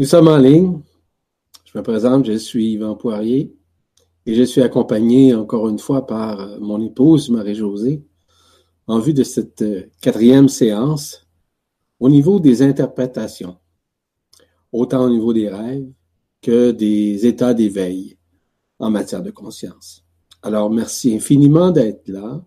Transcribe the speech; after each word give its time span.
Nous 0.00 0.06
sommes 0.06 0.28
en 0.28 0.38
ligne. 0.38 0.80
Je 1.66 1.76
me 1.76 1.82
présente, 1.82 2.24
je 2.24 2.32
suis 2.32 2.72
Yvan 2.72 2.94
Poirier 2.96 3.54
et 4.24 4.34
je 4.34 4.44
suis 4.44 4.62
accompagné 4.62 5.34
encore 5.34 5.68
une 5.68 5.78
fois 5.78 6.06
par 6.06 6.40
euh, 6.40 6.58
mon 6.58 6.80
épouse 6.80 7.28
Marie-Josée 7.28 8.02
en 8.86 8.98
vue 8.98 9.12
de 9.12 9.24
cette 9.24 9.60
euh, 9.60 9.90
quatrième 10.00 10.48
séance 10.48 11.28
au 11.98 12.08
niveau 12.08 12.40
des 12.40 12.62
interprétations, 12.62 13.58
autant 14.72 15.04
au 15.04 15.10
niveau 15.10 15.34
des 15.34 15.50
rêves 15.50 15.92
que 16.40 16.70
des 16.70 17.26
états 17.26 17.52
d'éveil 17.52 18.16
en 18.78 18.88
matière 18.88 19.22
de 19.22 19.30
conscience. 19.30 20.02
Alors, 20.40 20.70
merci 20.70 21.14
infiniment 21.14 21.72
d'être 21.72 22.08
là. 22.08 22.42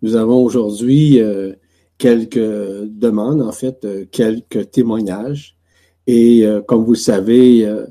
Nous 0.00 0.16
avons 0.16 0.42
aujourd'hui 0.42 1.20
euh, 1.20 1.52
quelques 1.98 2.38
demandes, 2.38 3.42
en 3.42 3.52
fait, 3.52 3.86
quelques 4.10 4.70
témoignages 4.70 5.55
et 6.06 6.46
euh, 6.46 6.62
comme 6.62 6.84
vous 6.84 6.92
le 6.92 6.98
savez, 6.98 7.66
euh, 7.66 7.86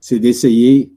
c'est 0.00 0.18
d'essayer 0.18 0.92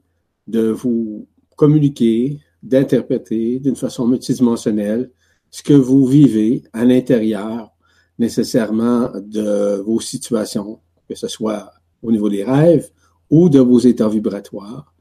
de 0.46 0.68
vous 0.68 1.26
communiquer, 1.56 2.40
d'interpréter 2.62 3.60
d'une 3.60 3.76
façon 3.76 4.06
multidimensionnelle 4.06 5.10
ce 5.50 5.62
que 5.62 5.74
vous 5.74 6.04
vivez 6.06 6.64
à 6.72 6.84
l'intérieur 6.84 7.70
nécessairement 8.18 9.10
de 9.14 9.76
vos 9.84 10.00
situations, 10.00 10.80
que 11.08 11.14
ce 11.14 11.28
soit 11.28 11.72
au 12.02 12.10
niveau 12.10 12.28
des 12.28 12.44
rêves 12.44 12.90
ou 13.30 13.48
de 13.48 13.60
vos 13.60 13.78
états 13.78 14.08
vibratoires 14.08 14.92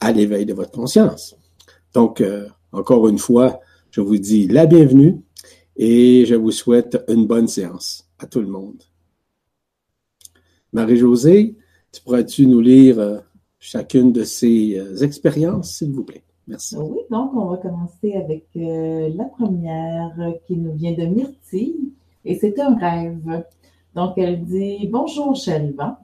à 0.00 0.12
l'éveil 0.12 0.44
de 0.44 0.54
votre 0.54 0.72
conscience. 0.72 1.36
Donc, 1.94 2.20
euh, 2.20 2.48
encore 2.72 3.08
une 3.08 3.18
fois, 3.18 3.60
je 3.90 4.00
vous 4.00 4.18
dis 4.18 4.48
la 4.48 4.66
bienvenue 4.66 5.20
et 5.76 6.24
je 6.26 6.34
vous 6.34 6.50
souhaite 6.50 7.02
une 7.08 7.26
bonne 7.26 7.48
séance 7.48 8.08
à 8.18 8.26
tout 8.26 8.40
le 8.40 8.46
monde. 8.46 8.82
Marie-Josée, 10.72 11.54
tu 11.92 12.00
pourrais-tu 12.02 12.46
nous 12.46 12.60
lire 12.60 12.98
euh, 12.98 13.18
chacune 13.58 14.10
de 14.10 14.24
ces 14.24 14.78
euh, 14.78 14.96
expériences, 15.04 15.74
s'il 15.76 15.92
vous 15.92 16.02
plaît? 16.02 16.22
Merci. 16.48 16.76
Oui, 16.78 17.00
donc 17.10 17.34
on 17.34 17.44
va 17.50 17.58
commencer 17.58 18.14
avec 18.14 18.46
euh, 18.56 19.10
la 19.14 19.24
première 19.24 20.16
qui 20.46 20.56
nous 20.56 20.72
vient 20.72 20.92
de 20.92 21.04
Myrtille 21.04 21.92
et 22.24 22.36
c'est 22.36 22.58
un 22.58 22.74
rêve. 22.74 23.44
Donc 23.94 24.14
elle 24.16 24.42
dit 24.44 24.88
Bonjour 24.90 25.36
Chalivan, 25.36 25.96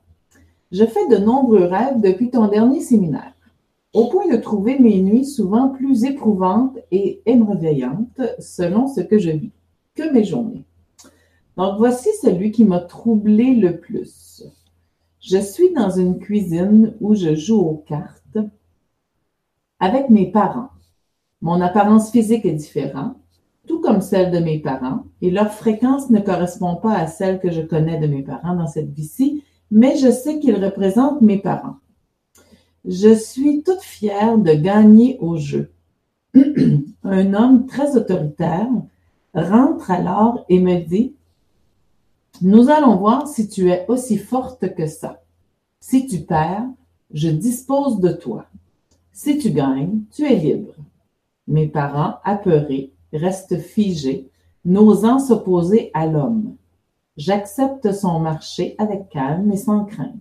je 0.70 0.84
fais 0.84 1.08
de 1.08 1.16
nombreux 1.16 1.64
rêves 1.64 2.02
depuis 2.02 2.30
ton 2.30 2.46
dernier 2.48 2.80
séminaire, 2.80 3.32
au 3.94 4.08
point 4.08 4.28
de 4.30 4.36
trouver 4.36 4.78
mes 4.78 5.00
nuits 5.00 5.24
souvent 5.24 5.70
plus 5.70 6.04
éprouvantes 6.04 6.78
et 6.90 7.22
émerveillantes 7.24 8.20
selon 8.38 8.86
ce 8.86 9.00
que 9.00 9.18
je 9.18 9.30
vis 9.30 9.52
que 9.94 10.12
mes 10.12 10.24
journées. 10.24 10.64
Donc 11.56 11.78
voici 11.78 12.10
celui 12.20 12.52
qui 12.52 12.64
m'a 12.64 12.80
troublé 12.80 13.54
le 13.54 13.78
plus. 13.78 14.44
Je 15.20 15.38
suis 15.38 15.72
dans 15.72 15.90
une 15.90 16.20
cuisine 16.20 16.94
où 17.00 17.14
je 17.14 17.34
joue 17.34 17.58
aux 17.58 17.84
cartes 17.86 18.38
avec 19.80 20.10
mes 20.10 20.30
parents. 20.30 20.70
Mon 21.40 21.60
apparence 21.60 22.10
physique 22.10 22.44
est 22.44 22.52
différente, 22.52 23.16
tout 23.66 23.80
comme 23.80 24.00
celle 24.00 24.30
de 24.30 24.38
mes 24.38 24.58
parents, 24.58 25.04
et 25.20 25.30
leur 25.30 25.52
fréquence 25.52 26.10
ne 26.10 26.20
correspond 26.20 26.76
pas 26.76 26.94
à 26.94 27.06
celle 27.06 27.40
que 27.40 27.50
je 27.50 27.62
connais 27.62 27.98
de 27.98 28.06
mes 28.06 28.22
parents 28.22 28.54
dans 28.54 28.66
cette 28.66 28.92
vie-ci, 28.92 29.42
mais 29.70 29.96
je 29.96 30.10
sais 30.10 30.38
qu'ils 30.38 30.64
représentent 30.64 31.20
mes 31.20 31.38
parents. 31.38 31.76
Je 32.84 33.12
suis 33.12 33.62
toute 33.62 33.82
fière 33.82 34.38
de 34.38 34.52
gagner 34.52 35.18
au 35.20 35.36
jeu. 35.36 35.72
Un 37.04 37.34
homme 37.34 37.66
très 37.66 37.96
autoritaire 37.96 38.68
rentre 39.34 39.90
alors 39.90 40.44
et 40.48 40.60
me 40.60 40.80
dit 40.80 41.14
nous 42.40 42.70
allons 42.70 42.96
voir 42.96 43.26
si 43.26 43.48
tu 43.48 43.70
es 43.70 43.84
aussi 43.88 44.16
forte 44.18 44.74
que 44.74 44.86
ça. 44.86 45.22
Si 45.80 46.06
tu 46.06 46.20
perds, 46.20 46.68
je 47.12 47.28
dispose 47.28 48.00
de 48.00 48.10
toi. 48.12 48.46
Si 49.12 49.38
tu 49.38 49.50
gagnes, 49.50 50.02
tu 50.12 50.24
es 50.24 50.36
libre. 50.36 50.74
Mes 51.46 51.66
parents, 51.66 52.16
apeurés, 52.24 52.92
restent 53.12 53.58
figés, 53.58 54.28
n'osant 54.64 55.18
s'opposer 55.18 55.90
à 55.94 56.06
l'homme. 56.06 56.56
J'accepte 57.16 57.92
son 57.92 58.20
marché 58.20 58.76
avec 58.78 59.08
calme 59.08 59.50
et 59.50 59.56
sans 59.56 59.84
crainte. 59.84 60.12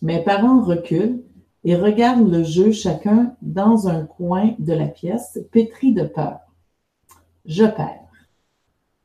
Mes 0.00 0.22
parents 0.22 0.62
reculent 0.62 1.22
et 1.64 1.76
regardent 1.76 2.30
le 2.30 2.42
jeu 2.42 2.72
chacun 2.72 3.36
dans 3.42 3.88
un 3.88 4.04
coin 4.04 4.54
de 4.58 4.72
la 4.72 4.86
pièce, 4.86 5.38
pétri 5.50 5.92
de 5.92 6.04
peur. 6.04 6.40
Je 7.44 7.64
perds. 7.64 8.01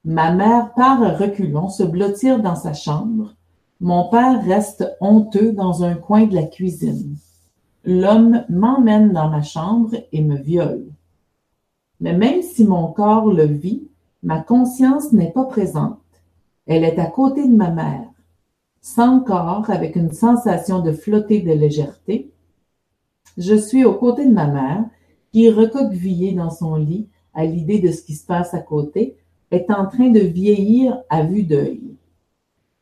Ma 0.07 0.31
mère 0.31 0.73
part 0.73 1.03
à 1.03 1.12
reculons 1.12 1.68
se 1.68 1.84
blottir 1.84 2.41
dans 2.41 2.56
sa 2.56 2.72
chambre. 2.72 3.35
Mon 3.81 4.07
père 4.07 4.41
reste 4.41 4.95
honteux 5.01 5.51
dans 5.51 5.84
un 5.84 5.95
coin 5.95 6.25
de 6.25 6.34
la 6.34 6.44
cuisine. 6.44 7.18
L'homme 7.84 8.46
m'emmène 8.47 9.12
dans 9.12 9.28
ma 9.28 9.41
chambre 9.41 9.97
et 10.13 10.22
me 10.22 10.38
viole. 10.38 10.85
Mais 12.00 12.13
même 12.16 12.41
si 12.41 12.63
mon 12.63 12.88
corps 12.88 13.34
le 13.34 13.44
vit, 13.44 13.90
ma 14.23 14.40
conscience 14.40 15.12
n'est 15.12 15.34
pas 15.34 15.44
présente. 15.44 16.00
Elle 16.67 16.85
est 16.85 17.00
à 17.00 17.07
côté 17.07 17.46
de 17.46 17.53
ma 17.53 17.69
mère, 17.69 18.07
sans 18.79 19.19
corps, 19.19 19.69
avec 19.69 19.97
une 19.97 20.13
sensation 20.13 20.79
de 20.79 20.94
flotter 20.94 21.41
de 21.41 21.51
légèreté. 21.51 22.31
Je 23.38 23.56
suis 23.56 23.84
aux 23.84 23.96
côtés 23.96 24.25
de 24.25 24.34
ma 24.34 24.47
mère, 24.47 24.85
qui 25.34 25.47
est 25.47 26.34
dans 26.34 26.50
son 26.50 26.75
lit 26.78 27.09
à 27.34 27.44
l'idée 27.44 27.79
de 27.79 27.91
ce 27.91 28.03
qui 28.03 28.16
se 28.16 28.25
passe 28.25 28.53
à 28.53 28.59
côté, 28.59 29.17
est 29.52 29.72
en 29.72 29.85
train 29.85 30.09
de 30.09 30.19
vieillir 30.19 30.97
à 31.09 31.24
vue 31.24 31.44
d'œil. 31.44 31.81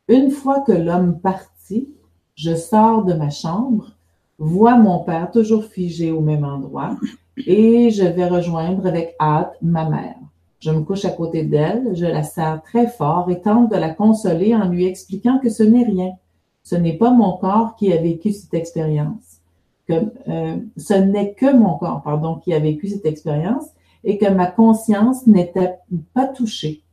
Une 0.08 0.32
fois 0.32 0.62
que 0.62 0.72
l'homme 0.72 1.20
partit, 1.20 1.90
je 2.36 2.56
sors 2.56 3.04
de 3.04 3.14
ma 3.14 3.30
chambre, 3.30 3.92
vois 4.38 4.78
mon 4.78 5.00
père 5.00 5.32
toujours 5.32 5.66
figé 5.66 6.12
au 6.12 6.22
même 6.22 6.44
endroit 6.44 6.98
et 7.38 7.90
je 7.90 8.04
vais 8.04 8.28
rejoindre 8.28 8.86
avec 8.86 9.16
hâte 9.20 9.56
ma 9.62 9.90
mère. 9.90 10.16
Je 10.60 10.72
me 10.72 10.82
couche 10.82 11.06
à 11.06 11.12
côté 11.12 11.44
d'elle, 11.44 11.96
je 11.96 12.06
la 12.06 12.24
serre 12.24 12.62
très 12.64 12.88
fort 12.88 13.30
et 13.30 13.42
tente 13.42 13.72
de 13.72 13.76
la 13.78 13.90
consoler 13.90 14.56
en 14.56 14.68
lui 14.68 14.86
expliquant 14.86 15.40
que 15.40 15.50
ce 15.50 15.64
n'est 15.64 15.86
rien. 15.86 16.14
Ce 16.64 16.76
n'est 16.76 16.98
pas 16.98 17.12
mon 17.12 17.38
corps 17.38 17.76
qui 17.76 17.94
a 17.94 17.98
vécu 17.98 18.32
cette 18.32 18.54
expérience. 18.54 19.42
Que, 19.88 19.94
euh, 20.28 20.58
ce 20.78 20.96
n'est 20.96 21.34
que 21.34 21.56
mon 21.56 21.78
corps, 21.78 22.02
pardon, 22.02 22.38
qui 22.38 22.54
a 22.54 22.60
vécu 22.60 22.88
cette 22.88 23.06
expérience 23.06 23.66
et 24.06 24.18
que 24.18 24.30
ma 24.30 24.48
conscience 24.48 25.28
n'était 25.28 25.74
pas 26.14 26.28
touchée. 26.28 26.84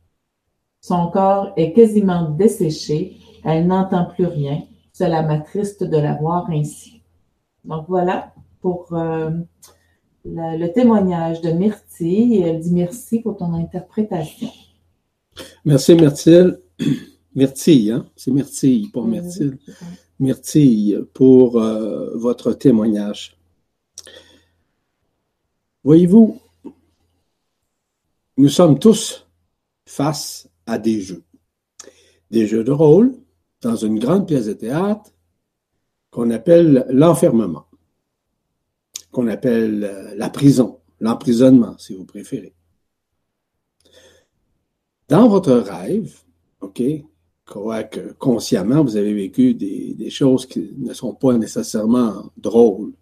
Son 0.81 1.07
corps 1.07 1.53
est 1.55 1.71
quasiment 1.71 2.29
desséché, 2.29 3.17
elle 3.45 3.67
n'entend 3.67 4.05
plus 4.05 4.25
rien. 4.25 4.63
Cela 4.91 5.21
m'attriste 5.21 5.83
de 5.83 5.97
la 5.97 6.15
voir 6.15 6.49
ainsi. 6.49 7.01
Donc 7.63 7.85
voilà 7.87 8.33
pour 8.61 8.87
euh, 8.93 9.31
le, 10.25 10.67
témoignage 10.67 11.41
de 11.41 11.51
Myrtille 11.51 12.35
et 12.35 12.41
elle 12.41 12.59
dit 12.59 12.73
merci 12.73 13.19
pour 13.19 13.37
ton 13.37 13.53
interprétation. 13.53 14.49
Merci 15.63 15.95
Myrtille. 15.95 16.57
Myrtille, 17.35 17.91
hein? 17.91 18.05
C'est 18.15 18.31
Myrtille, 18.31 18.89
pas 18.89 19.01
Myrtille. 19.01 19.57
Myrtille 20.19 20.99
pour 21.13 21.59
euh, 21.59 22.15
votre 22.15 22.53
témoignage. 22.53 23.37
Voyez-vous, 25.83 26.39
nous 28.37 28.49
sommes 28.49 28.79
tous 28.79 29.27
face 29.85 30.49
à 30.65 30.77
des 30.77 31.01
jeux. 31.01 31.23
Des 32.31 32.47
jeux 32.47 32.63
de 32.63 32.71
rôle 32.71 33.13
dans 33.61 33.75
une 33.75 33.99
grande 33.99 34.27
pièce 34.27 34.47
de 34.47 34.53
théâtre 34.53 35.11
qu'on 36.09 36.29
appelle 36.31 36.85
l'enfermement, 36.89 37.65
qu'on 39.11 39.27
appelle 39.27 39.83
euh, 39.83 40.15
la 40.15 40.29
prison, 40.29 40.79
l'emprisonnement, 40.99 41.77
si 41.77 41.93
vous 41.93 42.05
préférez. 42.05 42.53
Dans 45.07 45.27
votre 45.27 45.53
rêve, 45.53 46.19
OK, 46.61 46.81
que 47.45 48.13
consciemment, 48.13 48.83
vous 48.83 48.95
avez 48.95 49.13
vécu 49.13 49.53
des, 49.53 49.93
des, 49.93 50.09
choses 50.09 50.45
qui 50.45 50.73
ne 50.77 50.93
sont 50.93 51.13
pas 51.13 51.37
nécessairement 51.37 52.31
drôles, 52.37 52.93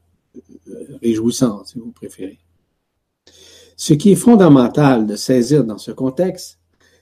euh, 0.68 0.98
réjouissantes, 1.02 1.68
si 1.68 1.80
vous 1.80 1.92
préférez. 1.92 2.40
Ce 3.84 3.96
qui 3.96 4.12
est 4.12 4.16
fondamental 4.16 5.08
de 5.08 5.16
saisir 5.16 5.64
dans 5.64 5.80
ce 5.80 5.90
contexte, 5.90 6.60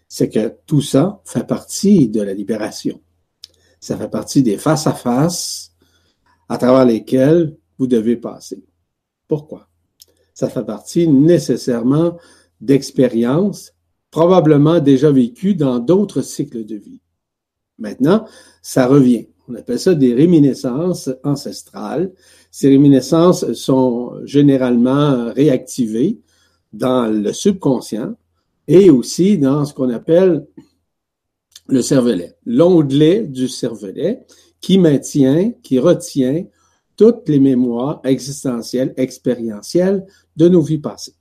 c'est 0.08 0.30
que 0.30 0.54
tout 0.66 0.80
ça 0.82 1.20
fait 1.26 1.46
partie 1.46 2.08
de 2.08 2.22
la 2.22 2.34
libération. 2.34 3.02
Ça 3.82 3.98
fait 3.98 4.08
partie 4.08 4.44
des 4.44 4.58
face-à-face 4.58 5.74
-à, 6.50 6.58
travers 6.58 6.86
lesquels 6.86 7.58
vous 7.78 7.86
devez 7.86 8.16
passer. 8.16 8.64
Pourquoi? 9.28 9.68
Ça 10.34 10.50
fait 10.50 10.64
partie 10.64 11.06
nécessairement 11.10 12.18
d'expériences 12.62 13.74
probablement 14.10 14.80
déjà 14.80 15.12
vécues 15.12 15.56
dans 15.56 15.80
d'autres 15.80 16.22
cycles 16.22 16.64
de 16.64 16.78
vie. 16.78 17.02
Maintenant, 17.78 18.26
ça 18.62 18.88
revient. 18.88 19.28
On 19.50 19.56
appelle 19.56 19.82
ça 19.82 19.96
des 19.96 20.14
réminiscences 20.14 21.10
ancestrales. 21.26 22.14
Ces 22.52 22.70
réminiscences 22.70 23.52
sont 23.52 24.14
généralement 24.24 25.34
réactivées 25.34 26.22
dans 26.74 27.08
le 27.08 27.34
subconscient 27.34 28.16
et 28.68 28.90
aussi 28.90 29.38
dans 29.38 29.66
ce 29.66 29.74
qu'on 29.74 29.90
appelle 29.90 30.46
le 31.68 31.82
cervelet, 31.82 32.36
l'onglet 32.46 33.24
du 33.24 33.48
cervelet 33.48 34.26
qui 34.62 34.78
maintient, 34.78 35.52
qui 35.64 35.80
retient 35.80 36.46
toutes 36.96 37.30
les 37.30 37.40
mémoires 37.40 38.02
existentielles, 38.04 38.94
expérientielles 38.98 40.06
de 40.36 40.50
nos 40.50 40.62
vies 40.62 40.80
passées. 40.80 41.16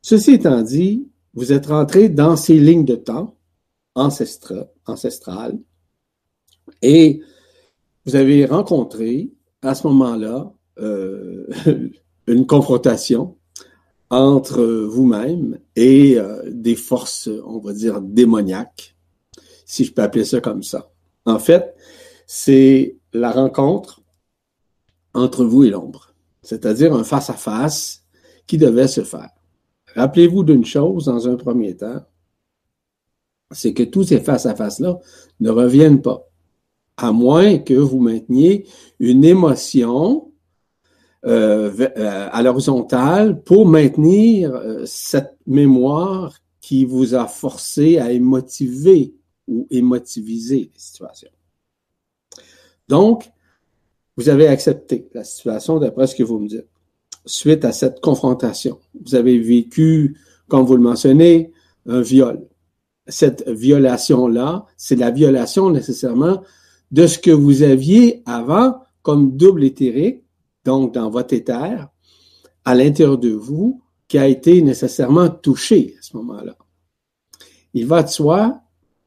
Ceci 0.00 0.32
étant 0.32 0.62
dit, 0.62 1.08
vous 1.32 1.52
êtes 1.52 1.66
rentré 1.66 2.08
dans 2.08 2.36
ces 2.36 2.58
lignes 2.60 2.84
de 2.84 2.94
temps 2.94 3.36
ancestrales 3.94 5.58
et 6.82 7.20
vous 8.04 8.16
avez 8.16 8.44
rencontré 8.44 9.32
à 9.62 9.74
ce 9.74 9.86
moment-là 9.88 10.52
euh, 10.78 11.46
une 12.26 12.46
confrontation 12.46 13.36
entre 14.14 14.62
vous-même 14.64 15.58
et 15.74 16.16
euh, 16.18 16.42
des 16.46 16.76
forces, 16.76 17.28
on 17.44 17.58
va 17.58 17.72
dire, 17.72 18.00
démoniaques, 18.00 18.94
si 19.66 19.84
je 19.84 19.92
peux 19.92 20.02
appeler 20.02 20.24
ça 20.24 20.40
comme 20.40 20.62
ça. 20.62 20.88
En 21.26 21.40
fait, 21.40 21.74
c'est 22.26 22.96
la 23.12 23.32
rencontre 23.32 24.02
entre 25.14 25.44
vous 25.44 25.64
et 25.64 25.70
l'ombre, 25.70 26.14
c'est-à-dire 26.42 26.94
un 26.94 27.02
face-à-face 27.02 28.04
qui 28.46 28.56
devait 28.56 28.86
se 28.86 29.02
faire. 29.02 29.30
Rappelez-vous 29.96 30.44
d'une 30.44 30.64
chose 30.64 31.06
dans 31.06 31.26
un 31.28 31.34
premier 31.34 31.76
temps, 31.76 32.02
c'est 33.50 33.74
que 33.74 33.82
tous 33.82 34.04
ces 34.04 34.20
face-à-face-là 34.20 35.00
ne 35.40 35.50
reviennent 35.50 36.02
pas, 36.02 36.28
à 36.96 37.10
moins 37.10 37.58
que 37.58 37.74
vous 37.74 37.98
mainteniez 37.98 38.68
une 39.00 39.24
émotion 39.24 40.18
euh, 40.18 40.22
euh, 40.22 40.33
à 41.24 42.42
l'horizontale 42.42 43.42
pour 43.42 43.66
maintenir 43.66 44.54
euh, 44.54 44.82
cette 44.84 45.36
mémoire 45.46 46.38
qui 46.60 46.84
vous 46.84 47.14
a 47.14 47.26
forcé 47.26 47.98
à 47.98 48.10
émotiver 48.10 49.14
ou 49.46 49.66
émotiviser 49.70 50.70
les 50.74 50.80
situations. 50.80 51.30
Donc, 52.88 53.30
vous 54.16 54.28
avez 54.28 54.48
accepté 54.48 55.08
la 55.12 55.24
situation 55.24 55.78
d'après 55.78 56.06
ce 56.06 56.14
que 56.14 56.22
vous 56.22 56.38
me 56.38 56.48
dites. 56.48 56.66
Suite 57.26 57.64
à 57.64 57.72
cette 57.72 58.00
confrontation, 58.00 58.78
vous 59.04 59.14
avez 59.14 59.38
vécu, 59.38 60.16
comme 60.48 60.64
vous 60.64 60.76
le 60.76 60.82
mentionnez, 60.82 61.52
un 61.86 62.00
viol. 62.00 62.46
Cette 63.06 63.48
violation-là, 63.48 64.66
c'est 64.76 64.96
la 64.96 65.10
violation 65.10 65.70
nécessairement 65.70 66.42
de 66.90 67.06
ce 67.06 67.18
que 67.18 67.30
vous 67.30 67.62
aviez 67.62 68.22
avant 68.24 68.80
comme 69.02 69.36
double 69.36 69.64
éthérique 69.64 70.23
donc 70.64 70.94
dans 70.94 71.10
votre 71.10 71.34
éther, 71.34 71.88
à 72.64 72.74
l'intérieur 72.74 73.18
de 73.18 73.30
vous, 73.30 73.82
qui 74.08 74.18
a 74.18 74.26
été 74.26 74.62
nécessairement 74.62 75.28
touché 75.28 75.96
à 75.98 76.02
ce 76.02 76.16
moment-là. 76.16 76.56
Il 77.72 77.86
va 77.86 78.02
de 78.02 78.08
soi 78.08 78.60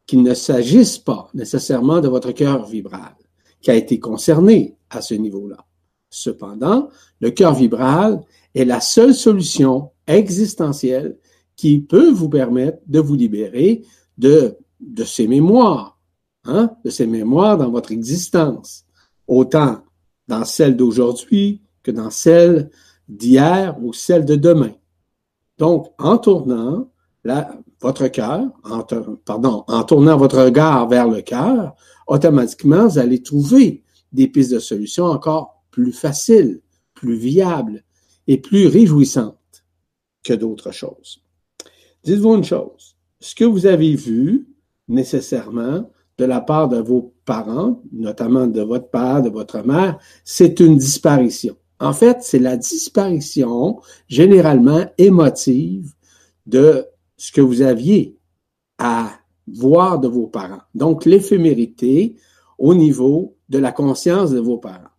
qu'il 0.06 0.24
ne 0.24 0.34
s'agisse 0.34 0.98
pas 0.98 1.30
nécessairement 1.34 2.00
de 2.00 2.08
votre 2.08 2.32
cœur 2.32 2.66
vibral, 2.66 3.16
qui 3.62 3.72
a 3.72 3.76
été 3.76 4.00
concerné 4.00 4.78
à 4.90 5.02
ce 5.02 5.14
niveau-là. 5.14 5.58
Cependant, 6.10 6.90
le 7.20 7.32
cœur 7.32 7.54
vibral 7.54 8.22
est 8.56 8.66
la 8.66 8.80
seule 8.80 9.14
solution 9.14 9.92
existentielle 10.08 11.18
qui 11.56 11.80
peut 11.80 12.12
vous 12.12 12.30
permettre 12.30 12.80
de 12.88 13.00
vous 13.00 13.16
libérer 13.16 13.84
de, 14.18 14.58
de 14.80 15.04
ces 15.04 15.28
mémoires, 15.28 16.00
hein, 16.46 16.72
de 16.86 16.90
ces 16.90 17.08
mémoires 17.08 17.58
dans 17.58 17.70
votre 17.70 17.92
existence, 17.92 18.86
autant 19.28 19.82
dans 20.28 20.46
celle 20.46 20.76
d'aujourd'hui 20.76 21.62
que 21.84 21.92
dans 21.92 22.10
celle 22.10 22.70
d'hier 23.08 23.78
ou 23.82 23.94
celle 23.94 24.26
de 24.26 24.36
demain. 24.36 24.74
Donc, 25.58 25.88
en 25.98 26.18
tournant 26.18 26.92
votre 27.82 28.08
cœur, 28.08 28.42
pardon, 29.26 29.64
en 29.68 29.84
tournant 29.84 30.18
votre 30.18 30.44
regard 30.44 30.88
vers 30.88 31.08
le 31.08 31.22
cœur, 31.22 31.76
automatiquement, 32.08 32.88
vous 32.88 33.00
allez 33.00 33.22
trouver 33.22 33.84
des 34.12 34.28
pistes 34.28 34.54
de 34.54 34.60
solutions 34.60 35.06
encore 35.06 35.64
plus 35.72 35.92
faciles, 35.92 36.62
plus 36.94 37.16
viables 37.16 37.84
et 38.28 38.38
plus 38.38 38.68
réjouissantes 38.68 39.66
que 40.24 40.34
d'autres 40.34 40.72
choses. 40.72 41.22
Dites-vous 42.04 42.36
une 42.36 42.44
chose, 42.44 42.96
ce 43.20 43.36
que 43.36 43.46
vous 43.46 43.66
avez 43.66 43.96
vu 43.96 44.48
nécessairement 44.88 45.90
de 46.18 46.26
la 46.26 46.42
part 46.42 46.68
de 46.68 46.80
vos 46.80 47.14
parents, 47.26 47.82
notamment 47.92 48.48
de 48.48 48.62
votre 48.62 48.90
père, 48.90 49.22
de 49.22 49.30
votre 49.30 49.66
mère, 49.66 50.00
c'est 50.24 50.60
une 50.60 50.78
disparition. 50.78 51.56
En 51.80 51.94
fait, 51.94 52.18
c'est 52.22 52.40
la 52.40 52.58
disparition 52.58 53.80
généralement 54.08 54.86
émotive 54.98 55.94
de 56.48 56.86
ce 57.18 57.32
que 57.32 57.42
vous 57.42 57.62
aviez 57.62 58.18
à 58.80 59.12
voir 59.48 60.00
de 60.00 60.08
vos 60.08 60.28
parents. 60.28 60.62
Donc, 60.74 61.06
l'éphémérité 61.06 62.16
au 62.58 62.74
niveau 62.74 63.38
de 63.50 63.60
la 63.60 63.72
conscience 63.72 64.32
de 64.32 64.40
vos 64.40 64.58
parents. 64.58 64.90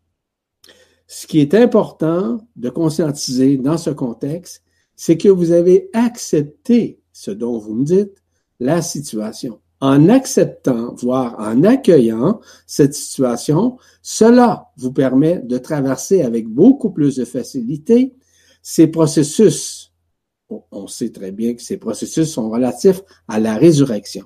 Ce 1.07 1.27
qui 1.27 1.41
est 1.41 1.55
important 1.55 2.39
de 2.55 2.71
conscientiser 2.71 3.57
dans 3.57 3.79
ce 3.79 3.91
contexte, 3.91 4.63
c'est 4.95 5.17
que 5.17 5.29
vous 5.29 5.53
avez 5.53 5.91
accepté 5.93 7.01
ce 7.13 7.31
dont 7.31 7.59
vous 7.59 7.75
me 7.75 7.85
dites, 7.85 8.23
la 8.61 8.83
situation 8.83 9.61
en 9.81 10.09
acceptant, 10.09 10.95
voire 10.97 11.37
en 11.39 11.63
accueillant 11.63 12.41
cette 12.67 12.95
situation, 12.95 13.79
cela 14.03 14.71
vous 14.77 14.93
permet 14.93 15.39
de 15.39 15.59
traverser 15.59 16.23
avec 16.23 16.49
beaucoup 16.49 16.91
plus 16.91 17.17
de 17.17 17.25
facilité 17.25 18.15
ces 18.63 18.89
processus. 18.89 19.93
On 20.71 20.87
sait 20.87 21.11
très 21.11 21.31
bien 21.31 21.55
que 21.55 21.63
ces 21.63 21.77
processus 21.77 22.33
sont 22.33 22.51
relatifs 22.51 23.03
à 23.29 23.39
la 23.39 23.57
résurrection. 23.57 24.25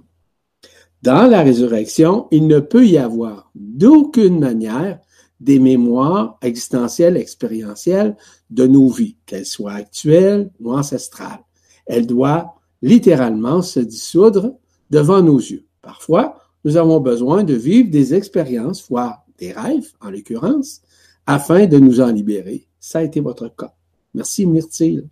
Dans 1.03 1.29
la 1.29 1.43
résurrection, 1.43 2.29
il 2.31 2.47
ne 2.47 2.61
peut 2.61 2.87
y 2.87 2.97
avoir 2.97 3.51
d'aucune 3.55 4.39
manière 4.39 5.01
des 5.41 5.59
mémoires 5.59 6.39
existentielles, 6.41 7.17
expérientielles 7.17 8.17
de 8.51 8.69
nos 8.69 8.89
vies, 8.89 9.17
qu'elles 9.27 9.47
soient 9.47 9.73
actuelles 9.73 10.51
ou 10.61 10.73
ancestrales. 10.73 11.45
Elle 11.87 12.07
doit 12.07 12.55
littéralement 12.81 13.63
se 13.63 13.81
dissoudre 13.81 14.55
devant 14.93 15.23
nos 15.23 15.39
yeux. 15.39 15.65
Parfois, 15.81 16.37
nous 16.65 16.77
avons 16.77 17.01
besoin 17.01 17.43
de 17.45 17.55
vivre 17.55 17.91
des 17.91 18.15
expériences, 18.15 18.87
voire 18.89 19.25
des 19.39 19.51
rêves 19.53 19.91
en 20.03 20.11
l'occurrence, 20.11 20.83
afin 21.27 21.67
de 21.67 21.79
nous 21.79 22.01
en 22.01 22.13
libérer. 22.13 22.69
Ça 22.79 22.99
a 22.99 23.03
été 23.03 23.21
votre 23.21 23.49
cas. 23.49 23.75
Merci 24.15 24.47
Myrtille, 24.47 25.09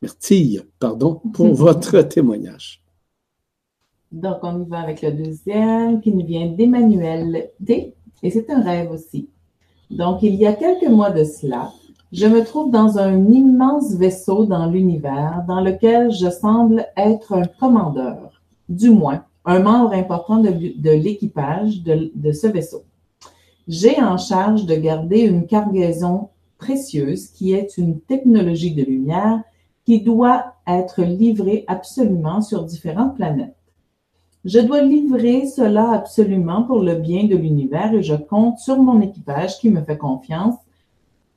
Myrtille, 0.00 0.62
pardon, 0.78 1.20
pour 1.34 1.52
votre 1.66 2.00
témoignage. 2.02 2.82
Donc, 4.12 4.38
on 4.42 4.62
y 4.62 4.68
va 4.68 4.78
avec 4.78 5.02
le 5.02 5.10
deuxième 5.10 6.00
qui 6.00 6.12
nous 6.12 6.24
vient 6.24 6.46
d'Emmanuel 6.46 7.50
D. 7.58 7.94
Et 8.22 8.30
c'est 8.30 8.48
un 8.48 8.62
rêve 8.62 8.92
aussi. 8.92 9.28
Donc, 9.90 10.22
il 10.22 10.36
y 10.36 10.46
a 10.46 10.52
quelques 10.52 10.88
mois 10.88 11.10
de 11.10 11.24
cela, 11.24 11.72
je 12.12 12.26
me 12.26 12.44
trouve 12.44 12.70
dans 12.70 12.98
un 12.98 13.28
immense 13.28 13.92
vaisseau 13.94 14.46
dans 14.46 14.66
l'univers 14.66 15.44
dans 15.48 15.60
lequel 15.60 16.12
je 16.12 16.30
semble 16.30 16.86
être 16.96 17.32
un 17.32 17.44
commandeur 17.44 18.35
du 18.68 18.90
moins 18.90 19.24
un 19.46 19.60
membre 19.60 19.92
important 19.94 20.38
de, 20.38 20.90
l'équipage 20.90 21.82
de, 21.82 22.32
ce 22.32 22.48
vaisseau. 22.48 22.82
J'ai 23.68 24.02
en 24.02 24.18
charge 24.18 24.66
de 24.66 24.74
garder 24.74 25.20
une 25.20 25.46
cargaison 25.46 26.30
précieuse 26.58 27.28
qui 27.28 27.52
est 27.52 27.78
une 27.78 28.00
technologie 28.00 28.74
de 28.74 28.82
lumière 28.82 29.42
qui 29.84 30.00
doit 30.00 30.54
être 30.66 31.02
livrée 31.02 31.64
absolument 31.68 32.42
sur 32.42 32.64
différentes 32.64 33.14
planètes. 33.14 33.54
Je 34.44 34.58
dois 34.58 34.82
livrer 34.82 35.46
cela 35.46 35.92
absolument 35.92 36.64
pour 36.64 36.80
le 36.80 36.96
bien 36.96 37.24
de 37.24 37.36
l'univers 37.36 37.92
et 37.92 38.02
je 38.02 38.14
compte 38.14 38.58
sur 38.58 38.78
mon 38.78 39.00
équipage 39.00 39.58
qui 39.58 39.70
me 39.70 39.82
fait 39.82 39.98
confiance 39.98 40.56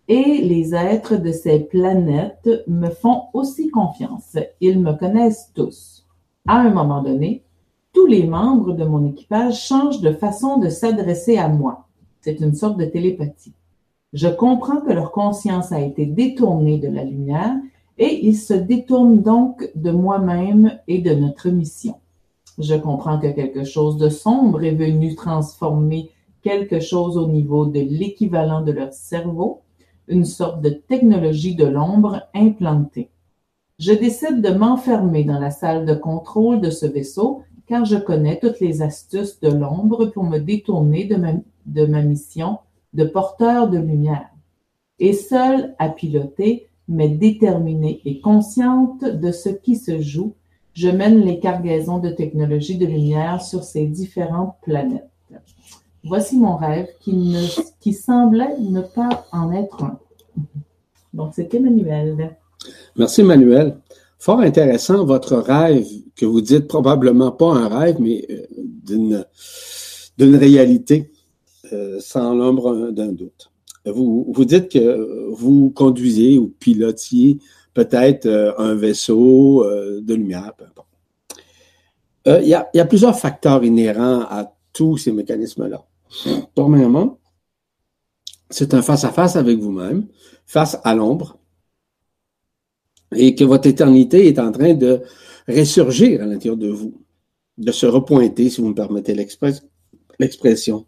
et 0.07 0.41
les 0.41 0.73
êtres 0.73 1.17
de 1.17 1.31
ces 1.31 1.59
planètes 1.59 2.49
me 2.67 2.89
font 2.89 3.23
aussi 3.33 3.69
confiance. 3.69 4.37
Ils 4.61 4.79
me 4.79 4.93
connaissent 4.93 5.51
tous 5.53 5.98
à 6.49 6.61
un 6.61 6.71
moment 6.71 7.03
donné, 7.03 7.43
tous 7.93 8.07
les 8.07 8.25
membres 8.25 8.73
de 8.73 8.83
mon 8.83 9.05
équipage 9.05 9.67
changent 9.67 10.01
de 10.01 10.11
façon 10.11 10.57
de 10.57 10.67
s'adresser 10.67 11.37
à 11.37 11.47
moi. 11.47 11.85
C'est 12.21 12.39
une 12.39 12.55
sorte 12.55 12.79
de 12.79 12.85
télépathie. 12.85 13.53
Je 14.13 14.29
comprends 14.29 14.81
que 14.81 14.91
leur 14.91 15.11
conscience 15.11 15.71
a 15.71 15.79
été 15.79 16.07
détournée 16.07 16.79
de 16.79 16.87
la 16.87 17.03
lumière 17.03 17.55
et 17.99 18.25
ils 18.25 18.35
se 18.35 18.55
détournent 18.55 19.21
donc 19.21 19.69
de 19.75 19.91
moi-même 19.91 20.79
et 20.87 20.97
de 20.97 21.13
notre 21.13 21.49
mission. 21.49 21.97
Je 22.57 22.73
comprends 22.73 23.19
que 23.19 23.31
quelque 23.31 23.63
chose 23.63 23.97
de 23.97 24.09
sombre 24.09 24.63
est 24.63 24.73
venu 24.73 25.13
transformer 25.13 26.09
quelque 26.41 26.79
chose 26.79 27.15
au 27.15 27.27
niveau 27.27 27.67
de 27.67 27.79
l'équivalent 27.79 28.61
de 28.61 28.71
leur 28.71 28.91
cerveau, 28.91 29.61
une 30.07 30.25
sorte 30.25 30.63
de 30.63 30.69
technologie 30.71 31.53
de 31.53 31.67
l'ombre 31.67 32.23
implantée. 32.33 33.11
Je 33.79 33.93
décide 33.93 34.41
de 34.41 34.49
m'enfermer 34.49 35.23
dans 35.23 35.39
la 35.39 35.51
salle 35.51 35.85
de 35.85 35.93
contrôle 35.93 36.59
de 36.59 36.69
ce 36.69 36.85
vaisseau 36.85 37.43
car 37.65 37.85
je 37.85 37.95
connais 37.95 38.37
toutes 38.39 38.59
les 38.59 38.81
astuces 38.81 39.39
de 39.39 39.47
l'ombre 39.47 40.07
pour 40.07 40.23
me 40.23 40.39
détourner 40.39 41.05
de 41.05 41.85
ma, 41.85 42.01
mission 42.01 42.57
de 42.93 43.05
porteur 43.05 43.69
de 43.69 43.77
lumière. 43.77 44.27
Et 44.97 45.13
seule 45.13 45.75
à 45.79 45.87
piloter, 45.87 46.67
mais 46.89 47.07
déterminée 47.07 48.01
et 48.03 48.19
consciente 48.19 49.05
de 49.05 49.31
ce 49.31 49.49
qui 49.49 49.77
se 49.77 50.01
joue, 50.01 50.33
je 50.73 50.89
mène 50.89 51.21
les 51.21 51.39
cargaisons 51.39 51.99
de 51.99 52.09
technologie 52.09 52.77
de 52.77 52.85
lumière 52.85 53.41
sur 53.41 53.63
ces 53.63 53.85
différentes 53.85 54.55
planètes. 54.61 55.09
Voici 56.03 56.37
mon 56.37 56.57
rêve 56.57 56.87
qui, 56.99 57.13
ne, 57.13 57.45
qui 57.79 57.93
semblait 57.93 58.57
ne 58.59 58.81
pas 58.81 59.25
en 59.31 59.53
être 59.53 59.83
un. 59.83 59.99
Donc, 61.13 61.33
c'est 61.33 61.53
Emmanuel. 61.53 62.35
Merci, 62.95 63.21
Emmanuel. 63.21 63.77
Fort 64.17 64.41
intéressant, 64.41 65.05
votre 65.05 65.37
rêve, 65.37 65.87
que 66.15 66.25
vous 66.25 66.41
dites 66.41 66.67
probablement 66.67 67.31
pas 67.31 67.53
un 67.53 67.69
rêve, 67.69 67.97
mais 67.99 68.25
euh, 68.29 68.45
d'une, 68.57 69.25
d'une 70.17 70.35
réalité, 70.35 71.11
euh, 71.71 71.99
sans 72.01 72.35
l'ombre 72.35 72.91
d'un 72.91 73.13
doute. 73.13 73.49
Vous, 73.85 74.25
vous 74.29 74.45
dites 74.45 74.69
que 74.69 75.29
vous 75.31 75.69
conduisez 75.69 76.37
ou 76.37 76.53
pilotiez 76.59 77.39
peut-être 77.73 78.25
euh, 78.25 78.51
un 78.57 78.75
vaisseau 78.75 79.65
de 79.65 80.13
lumière, 80.13 80.53
peu 80.57 80.65
importe. 80.65 80.87
Il 82.25 82.47
y, 82.47 82.53
a, 82.53 82.69
y, 82.73 82.79
a, 82.79 82.85
plusieurs 82.85 83.17
facteurs 83.17 83.63
inhérents 83.63 84.21
à 84.21 84.53
tous 84.73 84.97
ces 84.97 85.13
mécanismes-là. 85.13 85.83
Premièrement, 86.53 87.17
c'est 88.49 88.73
un 88.73 88.81
face-à-face 88.81 89.37
avec 89.37 89.57
vous-même, 89.59 90.05
face 90.45 90.77
à 90.83 90.93
l'ombre, 90.93 91.38
et 93.15 93.35
que 93.35 93.43
votre 93.43 93.67
éternité 93.67 94.27
est 94.27 94.39
en 94.39 94.51
train 94.51 94.73
de 94.73 95.01
ressurgir 95.47 96.21
à 96.21 96.25
l'intérieur 96.25 96.57
de 96.57 96.69
vous, 96.69 96.93
de 97.57 97.71
se 97.71 97.85
repointer, 97.85 98.49
si 98.49 98.61
vous 98.61 98.69
me 98.69 98.75
permettez 98.75 99.13
l'expression. 99.15 100.85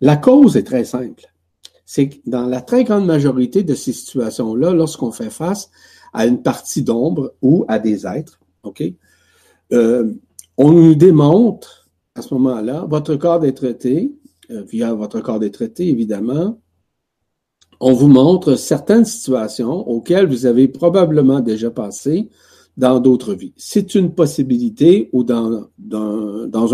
La 0.00 0.16
cause 0.16 0.56
est 0.56 0.64
très 0.64 0.84
simple. 0.84 1.24
C'est 1.84 2.08
que 2.08 2.16
dans 2.26 2.46
la 2.46 2.60
très 2.60 2.84
grande 2.84 3.06
majorité 3.06 3.62
de 3.62 3.74
ces 3.74 3.92
situations-là, 3.92 4.72
lorsqu'on 4.72 5.10
fait 5.10 5.30
face 5.30 5.70
à 6.12 6.26
une 6.26 6.42
partie 6.42 6.82
d'ombre 6.82 7.34
ou 7.42 7.64
à 7.68 7.78
des 7.78 8.06
êtres, 8.06 8.40
OK, 8.62 8.82
euh, 9.72 10.12
on 10.56 10.72
nous 10.72 10.94
démontre 10.94 11.88
à 12.14 12.22
ce 12.22 12.34
moment-là 12.34 12.86
votre 12.88 13.16
corps 13.16 13.40
des 13.40 13.54
traités, 13.54 14.12
euh, 14.50 14.62
via 14.62 14.92
votre 14.92 15.20
corps 15.20 15.38
des 15.38 15.50
traités, 15.50 15.88
évidemment, 15.88 16.58
on 17.80 17.92
vous 17.92 18.08
montre 18.08 18.56
certaines 18.56 19.04
situations 19.04 19.88
auxquelles 19.88 20.26
vous 20.26 20.46
avez 20.46 20.68
probablement 20.68 21.40
déjà 21.40 21.70
passé 21.70 22.28
dans 22.76 23.00
d'autres 23.00 23.34
vies. 23.34 23.52
C'est 23.56 23.94
une 23.94 24.12
possibilité 24.14 25.10
ou 25.12 25.24
dans, 25.24 25.68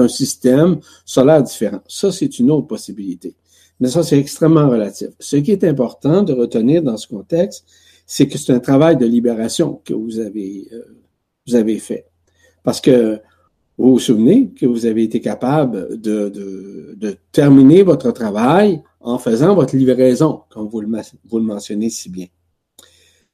un 0.01 0.09
système 0.09 0.79
solaire 1.05 1.43
différent. 1.43 1.81
Ça, 1.89 2.13
c'est 2.13 2.39
une 2.39 2.51
autre 2.51 2.67
possibilité. 2.67 3.35
Mais 3.81 3.89
ça, 3.89 4.03
c'est 4.03 4.19
extrêmement 4.19 4.69
relatif. 4.69 5.09
Ce 5.19 5.37
qui 5.37 5.51
est 5.51 5.65
important 5.65 6.23
de 6.23 6.33
retenir 6.33 6.83
dans 6.83 6.97
ce 6.97 7.09
contexte, 7.09 7.65
c'est 8.07 8.29
que 8.29 8.39
c'est 8.39 8.53
un 8.53 8.61
travail 8.61 8.97
de 8.97 9.07
libération 9.07 9.81
que 9.85 9.95
vous 9.95 10.21
avez, 10.21 10.69
euh, 10.73 10.83
vous 11.47 11.55
avez 11.55 11.79
fait. 11.79 12.07
Parce 12.63 12.81
que 12.81 13.19
vous 13.79 13.95
vous 13.95 13.99
souvenez 13.99 14.51
que 14.51 14.67
vous 14.67 14.87
avez 14.87 15.03
été 15.03 15.21
capable 15.21 15.99
de, 15.99 16.29
de, 16.29 16.95
de 16.97 17.17
terminer 17.33 17.83
votre 17.83 18.13
travail 18.13 18.83
en 19.05 19.19
faisant 19.19 19.55
votre 19.55 19.77
livraison, 19.77 20.43
comme 20.49 20.67
vous 20.67 20.81
le, 20.81 21.43
mentionnez 21.43 21.91
si 21.91 22.09
bien. 22.09 22.27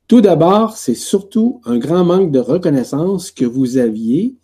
Tout 0.09 0.21
d'abord, 0.21 0.77
c'est 0.77 0.97
surtout 0.97 1.61
un 1.65 1.79
grand 1.79 2.05
manque 2.05 2.33
de 2.33 2.41
reconnaissance 2.41 3.31
que 3.31 3.45
vous 3.45 3.79
aviez 3.79 4.37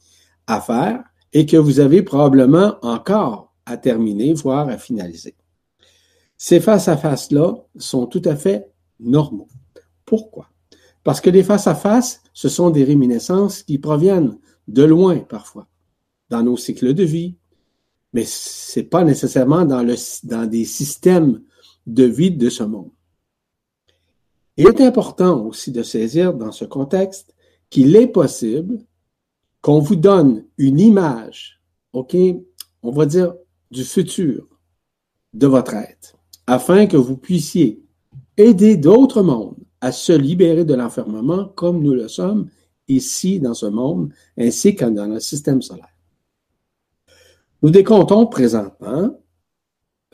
à 0.47 0.61
faire 0.61 1.03
et 1.33 1.45
que 1.45 1.57
vous 1.57 1.81
avez 1.81 2.03
probablement 2.03 2.77
encore 2.83 3.53
à 3.67 3.77
terminer, 3.77 4.33
voire 4.35 4.69
à 4.69 4.79
finaliser. 4.79 5.35
Ces 6.37 6.61
face-à-face-là 6.61 7.57
sont 7.77 8.07
tout 8.07 8.23
à 8.25 8.37
fait 8.37 8.71
normaux. 9.01 9.49
Pourquoi? 10.05 10.49
Parce 11.03 11.21
que 11.21 11.31
les 11.31 11.43
face-à-face, 11.43 12.23
ce 12.33 12.49
sont 12.49 12.71
des 12.71 12.85
réminiscences 12.85 13.65
qui 13.65 13.79
proviennent 13.79 14.39
de 14.69 14.85
loin 14.85 15.19
parfois, 15.19 15.67
dans 16.31 16.45
nos 16.45 16.57
cycles 16.57 16.95
de 16.95 17.03
vie, 17.03 17.35
mais 18.17 18.25
c'est 18.25 18.85
pas 18.85 19.05
nécessairement 19.05 19.67
dans, 19.67 20.47
des 20.47 20.65
systèmes 20.65 21.43
de 21.87 22.05
vie 22.05 22.31
de 22.31 22.49
ce 22.49 22.63
monde. 22.63 22.91
Il 24.57 24.67
est 24.67 24.81
important 24.81 25.45
aussi 25.45 25.71
de 25.71 25.83
saisir 25.83 26.33
dans 26.33 26.51
ce 26.51 26.65
contexte 26.65 27.35
qu'il 27.69 27.95
est 27.95 28.07
possible 28.07 28.79
qu'on 29.61 29.81
vous 29.81 29.97
donne 29.97 30.47
une 30.57 30.81
image, 30.81 31.61
on 31.93 32.91
va 32.91 33.05
dire 33.05 33.35
du 33.71 33.85
futur 33.85 34.49
de 35.35 35.47
votre 35.47 35.75
être, 35.75 36.17
afin 36.47 36.87
que 36.87 36.97
vous 36.97 37.19
puissiez 37.19 37.85
aider 38.39 38.79
d'autres 38.79 39.21
mondes 39.23 39.63
à 39.83 39.93
se 39.93 40.15
libérer 40.15 40.65
de 40.65 40.73
l'enfermement 40.73 41.49
comme 41.55 41.83
nous 41.83 41.93
le 41.93 42.09
sommes 42.09 42.49
ici 42.89 43.41
dans 43.41 43.53
ce 43.53 43.67
monde, 43.67 44.11
ainsi 44.39 44.75
que 44.75 44.87
dans 44.87 45.05
le 45.07 45.21
système 45.21 45.61
solaire. 45.61 45.96
Nous 47.67 47.73
décomptons 47.73 48.27
présentement, 48.27 49.21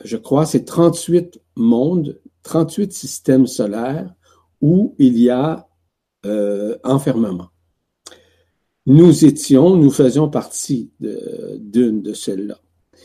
je 0.03 0.17
crois, 0.17 0.47
c'est 0.47 0.65
38 0.65 1.39
mondes, 1.55 2.19
38 2.41 2.91
systèmes 2.91 3.45
solaires 3.45 4.11
où 4.59 4.95
il 4.97 5.19
y 5.19 5.29
a 5.29 5.69
euh, 6.25 6.75
enfermement. 6.83 7.49
Nous 8.87 9.23
étions, 9.23 9.75
nous 9.75 9.91
faisions 9.91 10.29
partie 10.29 10.93
d'une 10.99 12.01
de, 12.01 12.13
celles-là. 12.13 12.57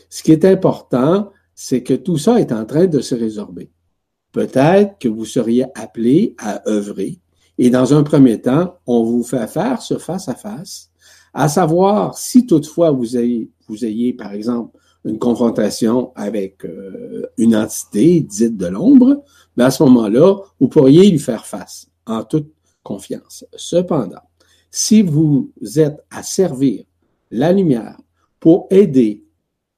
Ce 0.09 0.23
qui 0.23 0.31
est 0.31 0.45
important, 0.45 1.31
c'est 1.53 1.83
que 1.83 1.93
tout 1.93 2.17
ça 2.17 2.39
est 2.39 2.51
en 2.51 2.65
train 2.65 2.87
de 2.87 3.01
se 3.01 3.13
résorber. 3.13 3.69
Peut-être 4.31 4.97
que 4.97 5.09
vous 5.09 5.25
seriez 5.25 5.67
appelé 5.75 6.33
à 6.39 6.67
œuvrer 6.67 7.19
et 7.59 7.69
dans 7.69 7.93
un 7.93 8.01
premier 8.01 8.41
temps, 8.41 8.79
on 8.87 9.03
vous 9.03 9.21
fait 9.21 9.45
faire 9.45 9.83
ce 9.83 9.99
face-à-face, 9.99 10.89
à 10.95 10.98
savoir 11.47 12.17
si 12.17 12.45
toutefois 12.45 12.91
vous 12.91 13.17
ayez 13.17 13.49
vous 13.69 13.85
ayez, 13.85 14.13
par 14.13 14.33
exemple, 14.33 14.77
une 15.05 15.19
confrontation 15.19 16.11
avec 16.15 16.65
euh, 16.65 17.27
une 17.37 17.55
entité 17.55 18.19
dite 18.19 18.57
de 18.57 18.67
l'ombre, 18.67 19.23
mais 19.55 19.63
à 19.63 19.71
ce 19.71 19.83
moment-là, 19.83 20.35
vous 20.59 20.67
pourriez 20.67 21.09
lui 21.09 21.19
faire 21.19 21.45
face 21.45 21.87
en 22.05 22.23
toute 22.23 22.51
confiance. 22.83 23.45
Cependant, 23.55 24.21
si 24.71 25.01
vous 25.01 25.51
êtes 25.75 26.03
à 26.11 26.23
servir 26.23 26.83
la 27.31 27.53
lumière 27.53 27.97
pour 28.39 28.67
aider 28.71 29.23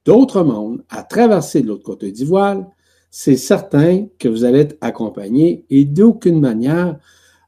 d'autres 0.06 0.44
mondes 0.44 0.84
à 0.90 1.04
traverser 1.04 1.62
de 1.62 1.68
l'autre 1.68 1.84
côté 1.84 2.12
du 2.12 2.26
voile, 2.26 2.68
c'est 3.12 3.38
certain 3.38 4.08
que 4.18 4.30
vous 4.30 4.46
allez 4.46 4.60
être 4.60 4.78
accompagné 4.82 5.66
et 5.70 5.86
d'aucune 5.86 6.40
manière, 6.40 6.98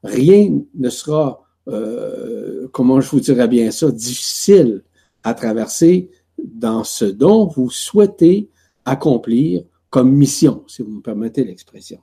rien 0.04 0.60
ne 0.74 0.90
sera, 0.90 1.43
euh, 1.68 2.68
comment 2.72 3.00
je 3.00 3.10
vous 3.10 3.20
dirais 3.20 3.48
bien 3.48 3.70
ça, 3.70 3.90
difficile 3.90 4.82
à 5.22 5.34
traverser 5.34 6.10
dans 6.42 6.84
ce 6.84 7.04
dont 7.04 7.46
vous 7.46 7.70
souhaitez 7.70 8.50
accomplir 8.84 9.64
comme 9.90 10.12
mission, 10.12 10.64
si 10.66 10.82
vous 10.82 10.90
me 10.90 11.00
permettez 11.00 11.44
l'expression. 11.44 12.00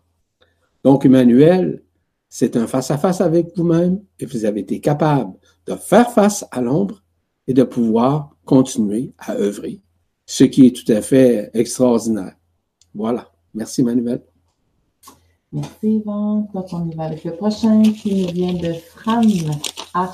Donc, 0.84 1.06
Emmanuel, 1.06 1.84
c'est 2.30 2.56
un 2.56 2.66
face-à-face 2.66 3.22
avec 3.22 3.56
vous-même 3.56 4.02
et 4.20 4.26
vous 4.26 4.46
avez 4.46 4.62
été 4.62 4.80
capable 4.80 5.34
de 5.68 5.76
faire 5.76 6.12
face 6.12 6.46
à 6.52 6.62
l'ombre 6.62 7.04
et 7.48 7.54
de 7.54 7.64
pouvoir 7.64 8.36
continuer 8.46 9.12
à 9.20 9.36
œuvrer, 9.36 9.82
ce 10.26 10.46
qui 10.46 10.66
est 10.66 10.76
tout 10.76 10.90
à 10.92 11.02
fait 11.02 11.52
extraordinaire. 11.54 12.36
Voilà. 12.96 13.32
Merci, 13.54 13.82
Emmanuel. 13.82 14.22
Merci, 15.54 15.98
Yvan. 15.98 16.48
Donc, 16.54 16.68
on 16.72 16.90
y 16.90 16.96
va 16.96 17.04
avec 17.04 17.26
le 17.26 17.36
prochain 17.36 17.82
qui 17.84 18.22
nous 18.22 18.32
vient 18.32 18.54
de 18.54 18.72
Fran 18.72 19.22
A. 19.94 20.12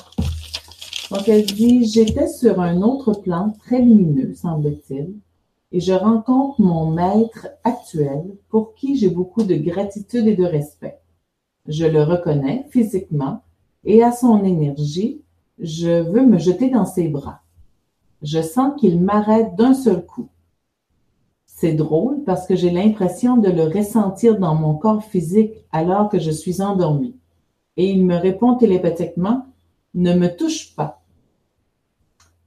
Donc, 1.11 1.29
elle 1.29 1.45
dit, 1.45 1.85
j'étais 1.85 2.27
sur 2.27 2.59
un 2.59 2.81
autre 2.81 3.13
plan 3.13 3.53
très 3.59 3.79
lumineux, 3.79 4.33
semble-t-il, 4.33 5.13
et 5.71 5.79
je 5.79 5.93
rencontre 5.93 6.59
mon 6.59 6.89
maître 6.89 7.49
actuel 7.63 8.23
pour 8.49 8.73
qui 8.73 8.97
j'ai 8.97 9.09
beaucoup 9.09 9.43
de 9.43 9.55
gratitude 9.55 10.25
et 10.25 10.35
de 10.35 10.43
respect. 10.43 10.99
Je 11.67 11.85
le 11.85 12.01
reconnais 12.01 12.65
physiquement 12.71 13.41
et 13.83 14.01
à 14.01 14.11
son 14.11 14.43
énergie, 14.43 15.21
je 15.59 16.01
veux 16.01 16.25
me 16.25 16.39
jeter 16.39 16.71
dans 16.71 16.85
ses 16.85 17.09
bras. 17.09 17.41
Je 18.23 18.41
sens 18.41 18.73
qu'il 18.79 18.99
m'arrête 18.99 19.55
d'un 19.55 19.75
seul 19.75 20.03
coup. 20.03 20.29
C'est 21.59 21.73
drôle 21.73 22.23
parce 22.23 22.45
que 22.45 22.55
j'ai 22.55 22.69
l'impression 22.69 23.35
de 23.35 23.49
le 23.49 23.63
ressentir 23.63 24.37
dans 24.37 24.53
mon 24.53 24.75
corps 24.75 25.03
physique 25.03 25.53
alors 25.71 26.07
que 26.07 26.19
je 26.19 26.29
suis 26.29 26.61
endormie. 26.61 27.15
Et 27.77 27.89
il 27.89 28.05
me 28.05 28.15
répond 28.15 28.53
télépathiquement 28.53 29.47
ne 29.95 30.13
me 30.13 30.27
touche 30.27 30.75
pas. 30.75 31.01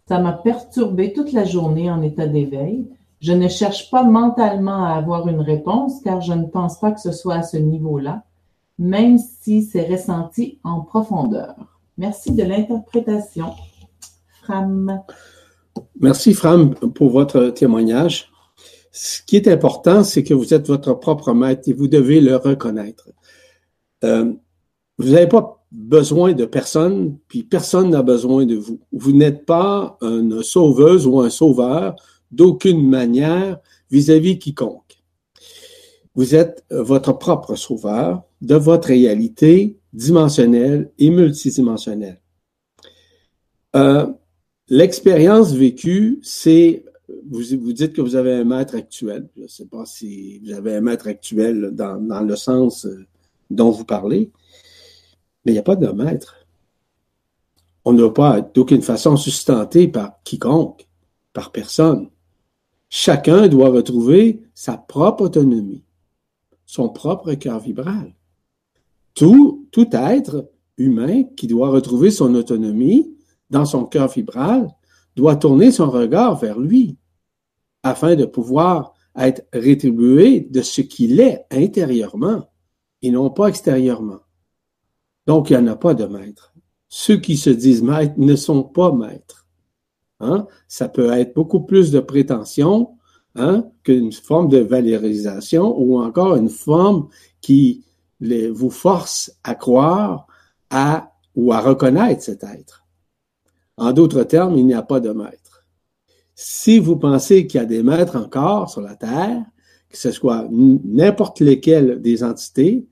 Ça 0.06 0.20
m'a 0.20 0.32
perturbé 0.32 1.12
toute 1.12 1.32
la 1.32 1.44
journée 1.44 1.90
en 1.90 2.02
état 2.02 2.28
d'éveil. 2.28 2.86
Je 3.18 3.32
ne 3.32 3.48
cherche 3.48 3.90
pas 3.90 4.04
mentalement 4.04 4.84
à 4.84 4.90
avoir 4.90 5.26
une 5.26 5.40
réponse 5.40 6.00
car 6.04 6.20
je 6.20 6.32
ne 6.32 6.46
pense 6.46 6.78
pas 6.78 6.92
que 6.92 7.00
ce 7.00 7.10
soit 7.10 7.34
à 7.34 7.42
ce 7.42 7.56
niveau-là, 7.56 8.22
même 8.78 9.18
si 9.18 9.64
c'est 9.64 9.88
ressenti 9.88 10.60
en 10.62 10.82
profondeur. 10.82 11.56
Merci 11.98 12.30
de 12.30 12.44
l'interprétation. 12.44 13.54
Fram. 14.42 15.00
Merci, 15.98 16.32
Fram, 16.32 16.76
pour 16.76 17.10
votre 17.10 17.48
témoignage. 17.48 18.29
Ce 18.92 19.22
qui 19.22 19.36
est 19.36 19.48
important, 19.48 20.02
c'est 20.04 20.22
que 20.22 20.34
vous 20.34 20.52
êtes 20.54 20.66
votre 20.66 20.94
propre 20.94 21.32
maître 21.32 21.68
et 21.68 21.72
vous 21.72 21.88
devez 21.88 22.20
le 22.20 22.36
reconnaître. 22.36 23.08
Euh, 24.04 24.32
vous 24.98 25.10
n'avez 25.10 25.28
pas 25.28 25.64
besoin 25.70 26.32
de 26.32 26.44
personne, 26.44 27.16
puis 27.28 27.44
personne 27.44 27.90
n'a 27.90 28.02
besoin 28.02 28.46
de 28.46 28.56
vous. 28.56 28.80
Vous 28.92 29.12
n'êtes 29.12 29.46
pas 29.46 29.96
une 30.00 30.42
sauveuse 30.42 31.06
ou 31.06 31.20
un 31.20 31.30
sauveur 31.30 31.94
d'aucune 32.30 32.88
manière 32.88 33.58
vis-à-vis 33.90 34.38
quiconque. 34.38 34.98
Vous 36.14 36.34
êtes 36.34 36.64
votre 36.70 37.12
propre 37.12 37.54
sauveur 37.54 38.22
de 38.40 38.56
votre 38.56 38.88
réalité 38.88 39.78
dimensionnelle 39.92 40.90
et 40.98 41.10
multidimensionnelle. 41.10 42.20
Euh, 43.76 44.06
L'expérience 44.72 45.52
vécue, 45.52 46.20
c'est 46.22 46.84
vous, 47.30 47.72
dites 47.72 47.92
que 47.92 48.00
vous 48.00 48.16
avez 48.16 48.34
un 48.34 48.44
maître 48.44 48.74
actuel. 48.74 49.28
Je 49.36 49.42
ne 49.42 49.46
sais 49.46 49.66
pas 49.66 49.86
si 49.86 50.40
vous 50.40 50.52
avez 50.52 50.74
un 50.74 50.80
maître 50.80 51.06
actuel 51.06 51.70
dans, 51.72 52.26
le 52.26 52.36
sens 52.36 52.86
euh, 52.86 53.06
dont 53.50 53.70
vous 53.70 53.84
parlez, 53.84 54.32
mais 55.44 55.52
il 55.52 55.54
n'y 55.54 55.60
a 55.60 55.62
pas 55.64 55.76
de 55.76 55.86
maître. 55.88 56.34
On 57.84 57.92
ne 57.92 58.02
va 58.02 58.10
pas 58.10 58.40
d'aucune 58.40 58.82
façon 58.82 59.16
sustenté 59.16 59.86
par 59.86 60.22
quiconque, 60.24 60.88
par 61.32 61.52
personne. 61.52 62.10
Chacun 62.88 63.46
doit 63.46 63.70
retrouver 63.70 64.42
sa 64.52 64.76
propre 64.76 65.24
autonomie, 65.24 65.84
son 66.66 66.88
propre 66.88 67.32
cœur 67.34 67.60
vibral. 67.60 68.12
Tout, 69.14 69.68
tout 69.70 69.88
être 69.92 70.50
humain 70.76 71.22
qui 71.36 71.46
doit 71.46 71.70
retrouver 71.70 72.10
son 72.10 72.34
autonomie 72.34 73.16
dans 73.50 73.64
son 73.64 73.84
cœur 73.84 74.08
vibral 74.08 74.68
doit 75.14 75.36
tourner 75.36 75.70
son 75.70 75.90
regard 75.90 76.36
vers 76.36 76.58
lui 76.58 76.96
afin 77.82 78.16
de 78.16 78.24
pouvoir 78.24 78.94
être 79.16 79.42
rétribué 79.52 80.40
de 80.40 80.62
ce 80.62 80.80
qu'il 80.80 81.20
est 81.20 81.44
intérieurement 81.50 82.50
et 83.02 83.10
non 83.10 83.30
pas 83.30 83.48
extérieurement. 83.48 84.20
Donc, 85.26 85.50
il 85.50 85.56
n'y 85.56 85.62
en 85.62 85.72
a 85.72 85.76
pas 85.76 85.94
de 85.94 86.06
maître. 86.06 86.52
Ceux 86.88 87.16
qui 87.16 87.36
se 87.36 87.50
disent 87.50 87.82
maîtres 87.82 88.14
ne 88.16 88.36
sont 88.36 88.62
pas 88.62 88.92
maîtres. 88.92 89.46
Hein? 90.20 90.46
Ça 90.68 90.88
peut 90.88 91.12
être 91.12 91.34
beaucoup 91.34 91.60
plus 91.60 91.90
de 91.90 92.00
prétention 92.00 92.96
hein, 93.34 93.64
qu'une 93.84 94.12
forme 94.12 94.48
de 94.48 94.58
valorisation 94.58 95.78
ou 95.78 96.00
encore 96.00 96.36
une 96.36 96.48
forme 96.48 97.08
qui 97.40 97.84
vous 98.20 98.70
force 98.70 99.32
à 99.44 99.54
croire 99.54 100.26
à 100.68 101.12
ou 101.34 101.52
à 101.52 101.60
reconnaître 101.60 102.22
cet 102.22 102.44
être. 102.44 102.84
En 103.76 103.92
d'autres 103.92 104.24
termes, 104.24 104.58
il 104.58 104.66
n'y 104.66 104.74
a 104.74 104.82
pas 104.82 105.00
de 105.00 105.10
maître. 105.10 105.39
Si 106.42 106.78
vous 106.78 106.96
pensez 106.96 107.46
qu'il 107.46 107.60
y 107.60 107.62
a 107.62 107.66
des 107.66 107.82
maîtres 107.82 108.16
encore 108.16 108.70
sur 108.70 108.80
la 108.80 108.96
Terre, 108.96 109.44
que 109.90 109.98
ce 109.98 110.10
soit 110.10 110.48
n'importe 110.50 111.40
lesquels 111.40 112.00
des 112.00 112.24
entités, 112.24 112.86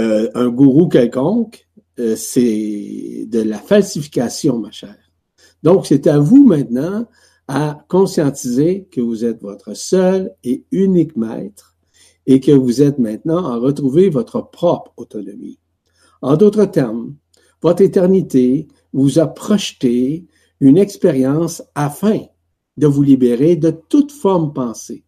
euh, 0.00 0.28
un 0.34 0.48
gourou 0.48 0.88
quelconque, 0.88 1.68
euh, 2.00 2.16
c'est 2.16 3.26
de 3.28 3.42
la 3.42 3.58
falsification, 3.58 4.58
ma 4.58 4.72
chère. 4.72 5.12
Donc, 5.62 5.86
c'est 5.86 6.08
à 6.08 6.18
vous 6.18 6.44
maintenant 6.44 7.06
à 7.46 7.78
conscientiser 7.86 8.88
que 8.90 9.00
vous 9.00 9.24
êtes 9.24 9.40
votre 9.40 9.74
seul 9.74 10.34
et 10.42 10.64
unique 10.72 11.16
maître 11.16 11.76
et 12.26 12.40
que 12.40 12.50
vous 12.50 12.82
êtes 12.82 12.98
maintenant 12.98 13.46
à 13.46 13.56
retrouver 13.56 14.08
votre 14.08 14.50
propre 14.50 14.92
autonomie. 14.96 15.60
En 16.22 16.36
d'autres 16.36 16.64
termes, 16.64 17.14
votre 17.62 17.82
éternité 17.82 18.66
vous 18.92 19.20
a 19.20 19.28
projeté 19.28 20.26
une 20.58 20.76
expérience 20.76 21.62
afin 21.76 22.22
de 22.80 22.86
vous 22.86 23.02
libérer 23.02 23.56
de 23.56 23.70
toute 23.70 24.10
forme 24.10 24.52
pensée, 24.54 25.04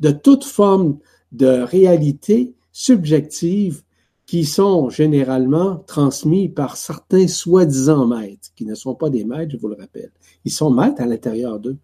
de 0.00 0.10
toute 0.10 0.44
forme 0.44 0.98
de 1.32 1.62
réalité 1.62 2.54
subjective 2.72 3.82
qui 4.26 4.44
sont 4.44 4.90
généralement 4.90 5.76
transmis 5.86 6.48
par 6.48 6.76
certains 6.76 7.26
soi-disant 7.26 8.06
maîtres, 8.06 8.50
qui 8.54 8.66
ne 8.66 8.74
sont 8.74 8.94
pas 8.94 9.08
des 9.08 9.24
maîtres, 9.24 9.52
je 9.52 9.56
vous 9.56 9.68
le 9.68 9.76
rappelle. 9.76 10.12
Ils 10.44 10.52
sont 10.52 10.70
maîtres 10.70 11.00
à 11.00 11.06
l'intérieur 11.06 11.58
d'eux, 11.58 11.78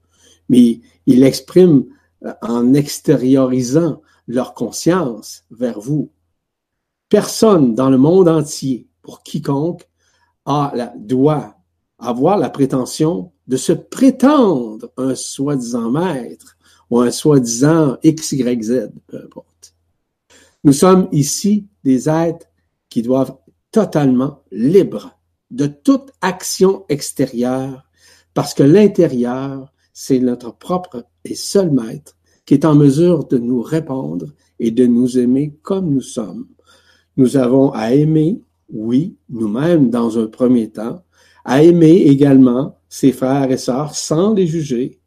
mais 0.50 0.80
ils 1.06 1.20
l'expriment 1.20 1.86
euh, 2.24 2.34
en 2.42 2.74
extériorisant 2.74 4.02
leur 4.26 4.52
conscience 4.52 5.44
vers 5.50 5.80
vous. 5.80 6.10
Personne 7.08 7.74
dans 7.74 7.88
le 7.88 7.98
monde 7.98 8.28
entier, 8.28 8.86
pour 9.00 9.22
quiconque, 9.22 9.88
a 10.44 10.72
la, 10.74 10.92
doit 10.98 11.56
avoir 11.98 12.36
la 12.36 12.50
prétention 12.50 13.31
de 13.46 13.56
se 13.56 13.72
prétendre 13.72 14.90
un 14.96 15.14
soi-disant 15.14 15.90
maître 15.90 16.56
ou 16.90 17.00
un 17.00 17.10
soi-disant 17.10 17.98
X, 18.02 18.32
Y, 18.32 18.62
Z, 18.62 18.90
peu 19.06 19.18
importe. 19.18 19.74
Nous 20.64 20.72
sommes 20.72 21.08
ici 21.12 21.66
des 21.82 22.08
êtres 22.08 22.46
qui 22.88 23.02
doivent 23.02 23.36
totalement 23.70 24.42
libres 24.52 25.18
de 25.50 25.66
toute 25.66 26.12
action 26.20 26.84
extérieure 26.88 27.84
parce 28.34 28.54
que 28.54 28.62
l'intérieur, 28.62 29.72
c'est 29.92 30.20
notre 30.20 30.56
propre 30.56 31.04
et 31.24 31.34
seul 31.34 31.70
maître 31.70 32.16
qui 32.46 32.54
est 32.54 32.64
en 32.64 32.74
mesure 32.74 33.26
de 33.26 33.38
nous 33.38 33.62
répondre 33.62 34.26
et 34.58 34.70
de 34.70 34.86
nous 34.86 35.18
aimer 35.18 35.54
comme 35.62 35.90
nous 35.90 36.00
sommes. 36.00 36.46
Nous 37.16 37.36
avons 37.36 37.72
à 37.72 37.92
aimer 37.92 38.40
oui, 38.72 39.16
nous-mêmes 39.28 39.90
dans 39.90 40.18
un 40.18 40.26
premier 40.26 40.70
temps, 40.70 41.04
à 41.44 41.62
aimer 41.62 42.04
également 42.06 42.78
ses 42.92 43.12
frères 43.12 43.50
et 43.50 43.56
sœurs 43.56 43.94
sans 43.94 44.34
les 44.34 44.46
juger, 44.46 45.00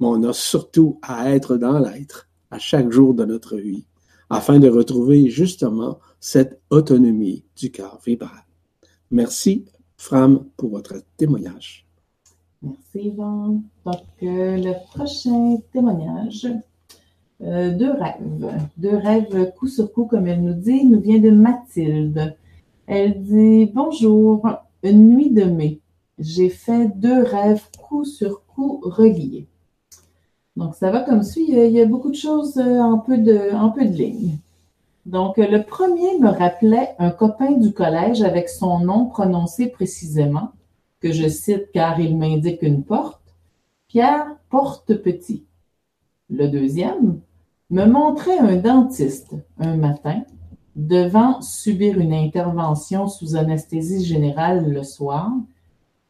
mais 0.00 0.06
on 0.06 0.22
a 0.22 0.32
surtout 0.32 0.98
à 1.02 1.34
être 1.34 1.58
dans 1.58 1.78
l'être 1.78 2.30
à 2.50 2.58
chaque 2.58 2.90
jour 2.90 3.12
de 3.12 3.26
notre 3.26 3.58
vie, 3.58 3.84
afin 4.30 4.58
de 4.58 4.70
retrouver 4.70 5.28
justement 5.28 5.98
cette 6.18 6.62
autonomie 6.70 7.44
du 7.58 7.70
cœur 7.70 8.00
vibral. 8.06 8.46
Merci, 9.10 9.66
Fram, 9.98 10.46
pour 10.56 10.70
votre 10.70 10.94
témoignage. 11.18 11.86
Merci, 12.62 13.08
Yvan. 13.08 13.60
Donc, 13.84 13.96
euh, 14.22 14.56
le 14.56 14.72
prochain 14.86 15.58
témoignage, 15.74 16.48
euh, 17.42 17.76
deux 17.76 17.92
rêves. 17.92 18.62
Deux 18.78 18.96
rêves 18.96 19.52
coup 19.58 19.68
sur 19.68 19.92
coup, 19.92 20.06
comme 20.06 20.26
elle 20.26 20.42
nous 20.42 20.54
dit, 20.54 20.86
nous 20.86 21.02
vient 21.02 21.18
de 21.18 21.30
Mathilde. 21.30 22.34
Elle 22.86 23.22
dit 23.22 23.70
Bonjour, 23.74 24.48
une 24.82 25.08
nuit 25.10 25.30
de 25.30 25.44
mai. 25.44 25.82
J'ai 26.18 26.48
fait 26.48 26.88
deux 26.96 27.22
rêves 27.22 27.64
coup 27.78 28.04
sur 28.04 28.44
coup 28.46 28.80
reliés. 28.82 29.46
Donc, 30.56 30.74
ça 30.74 30.90
va 30.90 31.00
comme 31.00 31.22
suit. 31.22 31.46
Il 31.48 31.72
y 31.72 31.80
a 31.80 31.86
beaucoup 31.86 32.10
de 32.10 32.16
choses 32.16 32.56
euh, 32.58 32.78
en 32.80 32.98
peu 32.98 33.18
de, 33.18 33.52
en 33.54 33.70
peu 33.70 33.84
de 33.84 33.92
lignes. 33.92 34.38
Donc, 35.06 35.36
le 35.36 35.62
premier 35.62 36.18
me 36.18 36.28
rappelait 36.28 36.94
un 36.98 37.10
copain 37.10 37.52
du 37.52 37.72
collège 37.72 38.22
avec 38.22 38.48
son 38.48 38.78
nom 38.78 39.06
prononcé 39.06 39.66
précisément, 39.66 40.52
que 41.00 41.12
je 41.12 41.28
cite 41.28 41.70
car 41.72 42.00
il 42.00 42.16
m'indique 42.16 42.62
une 42.62 42.84
porte, 42.84 43.20
Pierre 43.88 44.26
Porte-Petit. 44.48 45.44
Le 46.30 46.48
deuxième 46.48 47.20
me 47.70 47.84
montrait 47.84 48.38
un 48.38 48.56
dentiste 48.56 49.34
un 49.58 49.76
matin 49.76 50.22
devant 50.74 51.42
subir 51.42 51.98
une 51.98 52.14
intervention 52.14 53.06
sous 53.06 53.36
anesthésie 53.36 54.04
générale 54.04 54.70
le 54.70 54.82
soir, 54.82 55.30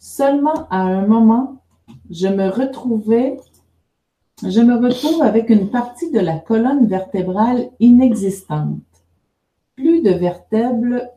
seulement 0.05 0.69
à 0.69 0.83
un 0.83 1.07
moment, 1.07 1.62
je 2.11 2.29
me 2.29 2.51
retrouvais, 2.51 3.38
je 4.47 4.61
me 4.61 4.75
retrouve 4.75 5.23
avec 5.23 5.49
une 5.49 5.71
partie 5.71 6.11
de 6.11 6.21
la 6.21 6.38
colonne 6.38 6.87
vertébrale 6.87 7.71
inexistante. 7.81 8.83
Plus 9.77 10.03
de 10.03 10.11
vertèbres, 10.11 11.09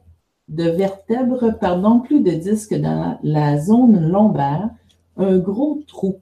de 0.48 0.70
vertèbres, 0.70 1.52
pardon, 1.60 2.00
plus 2.00 2.22
de 2.22 2.32
disques 2.32 2.76
dans 2.76 3.20
la 3.24 3.60
zone 3.60 4.08
lombaire, 4.08 4.70
un 5.18 5.38
gros 5.38 5.82
trou. 5.86 6.20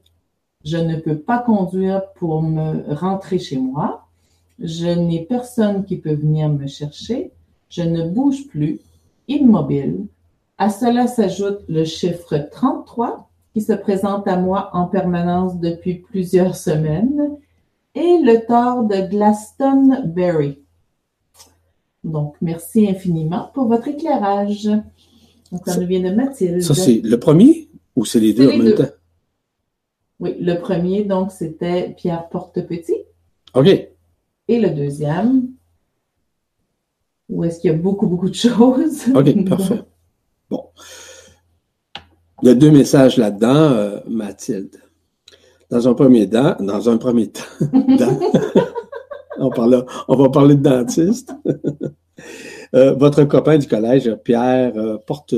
Je 0.63 0.77
ne 0.77 0.95
peux 0.95 1.19
pas 1.19 1.37
conduire 1.37 2.01
pour 2.15 2.41
me 2.41 2.91
rentrer 2.95 3.37
chez 3.37 3.57
moi. 3.57 4.07
Je 4.57 4.87
n'ai 4.87 5.23
personne 5.23 5.85
qui 5.85 5.97
peut 5.97 6.15
venir 6.15 6.49
me 6.49 6.65
chercher. 6.65 7.31
Je 7.69 7.83
ne 7.83 8.09
bouge 8.09 8.47
plus, 8.47 8.79
immobile. 9.27 10.07
À 10.57 10.69
cela 10.69 11.07
s'ajoute 11.07 11.59
le 11.67 11.83
chiffre 11.83 12.37
33 12.51 13.29
qui 13.53 13.61
se 13.61 13.73
présente 13.73 14.27
à 14.27 14.37
moi 14.37 14.69
en 14.73 14.85
permanence 14.85 15.59
depuis 15.59 15.95
plusieurs 15.95 16.55
semaines 16.55 17.37
et 17.93 18.19
le 18.21 18.45
tort 18.45 18.83
de 18.83 19.09
Glastonbury. 19.09 20.59
Donc, 22.03 22.35
merci 22.41 22.87
infiniment 22.87 23.49
pour 23.53 23.67
votre 23.67 23.87
éclairage. 23.87 24.65
Donc, 25.51 25.61
ça 25.65 25.77
nous 25.77 25.87
vient 25.87 26.01
de 26.01 26.15
Mathilde. 26.15 26.61
Ça, 26.61 26.73
c'est 26.73 27.01
le 27.03 27.19
premier 27.19 27.69
ou 27.95 28.05
c'est 28.05 28.19
les 28.19 28.33
deux 28.33 28.49
en 28.49 28.57
même 28.57 28.75
temps? 28.75 28.83
Oui, 30.19 30.35
le 30.39 30.55
premier, 30.55 31.03
donc, 31.03 31.31
c'était 31.31 31.89
Pierre 31.97 32.29
Portepetit. 32.29 33.03
OK. 33.53 33.67
Et 34.47 34.59
le 34.59 34.69
deuxième, 34.69 35.49
où 37.27 37.43
est-ce 37.43 37.59
qu'il 37.59 37.71
y 37.71 37.73
a 37.73 37.77
beaucoup, 37.77 38.07
beaucoup 38.07 38.29
de 38.29 38.35
choses? 38.35 39.07
OK, 39.13 39.45
parfait. 39.49 39.81
Il 42.45 42.49
y 42.49 42.51
a 42.51 42.53
deux 42.53 42.69
messages 42.69 43.17
là-dedans, 43.17 43.71
euh, 43.71 43.99
Mathilde. 44.07 44.79
Dans 45.71 45.87
un 45.87 45.95
premier 45.95 46.29
temps, 46.29 46.55
dans 46.59 46.87
un 46.91 46.97
premier 46.97 47.31
temps, 47.31 47.41
on, 49.39 49.49
on 50.07 50.15
va 50.15 50.29
parler 50.29 50.53
de 50.55 50.61
dentiste. 50.61 51.33
Euh, 52.73 52.93
votre 52.93 53.23
copain 53.23 53.57
du 53.57 53.67
collège, 53.67 54.13
Pierre 54.23 54.73
euh, 54.75 54.97
Porte, 54.97 55.35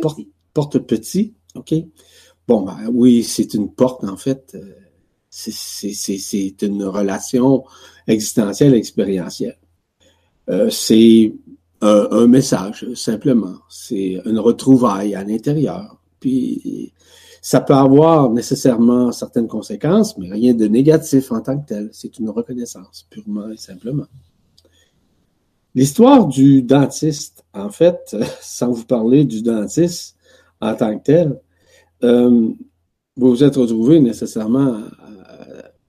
Porte, 0.00 0.20
Porte 0.54 0.78
Petit, 0.78 1.34
OK? 1.54 1.74
Bon, 2.46 2.62
ben, 2.62 2.78
oui, 2.92 3.24
c'est 3.24 3.52
une 3.52 3.70
porte, 3.70 4.04
en 4.04 4.16
fait 4.16 4.56
C'est 5.28 6.62
une 6.62 6.84
relation 6.84 7.64
existentielle, 8.06 8.74
expérientielle. 8.74 9.58
C'est 10.70 11.34
un, 11.84 12.26
message, 12.26 12.86
simplement. 12.94 13.56
C'est 13.68 14.20
une 14.24 14.38
retrouvaille 14.38 15.14
à 15.14 15.22
l'intérieur. 15.22 16.00
Puis, 16.18 16.92
ça 17.42 17.60
peut 17.60 17.74
avoir 17.74 18.30
nécessairement 18.30 19.12
certaines 19.12 19.48
conséquences, 19.48 20.16
mais 20.16 20.30
rien 20.30 20.54
de 20.54 20.66
négatif 20.66 21.30
en 21.30 21.42
tant 21.42 21.58
que 21.60 21.66
tel. 21.66 21.90
C'est 21.92 22.18
une 22.18 22.30
reconnaissance, 22.30 23.06
purement 23.10 23.50
et 23.50 23.58
simplement. 23.58 24.06
L'histoire 25.74 26.26
du 26.26 26.62
dentiste, 26.62 27.44
en 27.52 27.68
fait, 27.68 28.16
sans 28.40 28.70
vous 28.70 28.84
parler 28.84 29.24
du 29.24 29.42
dentiste 29.42 30.16
en 30.60 30.74
tant 30.74 30.96
que 30.98 31.04
tel, 31.04 31.40
euh, 32.02 32.48
vous 33.16 33.28
vous 33.28 33.44
êtes 33.44 33.56
retrouvé 33.56 34.00
nécessairement 34.00 34.78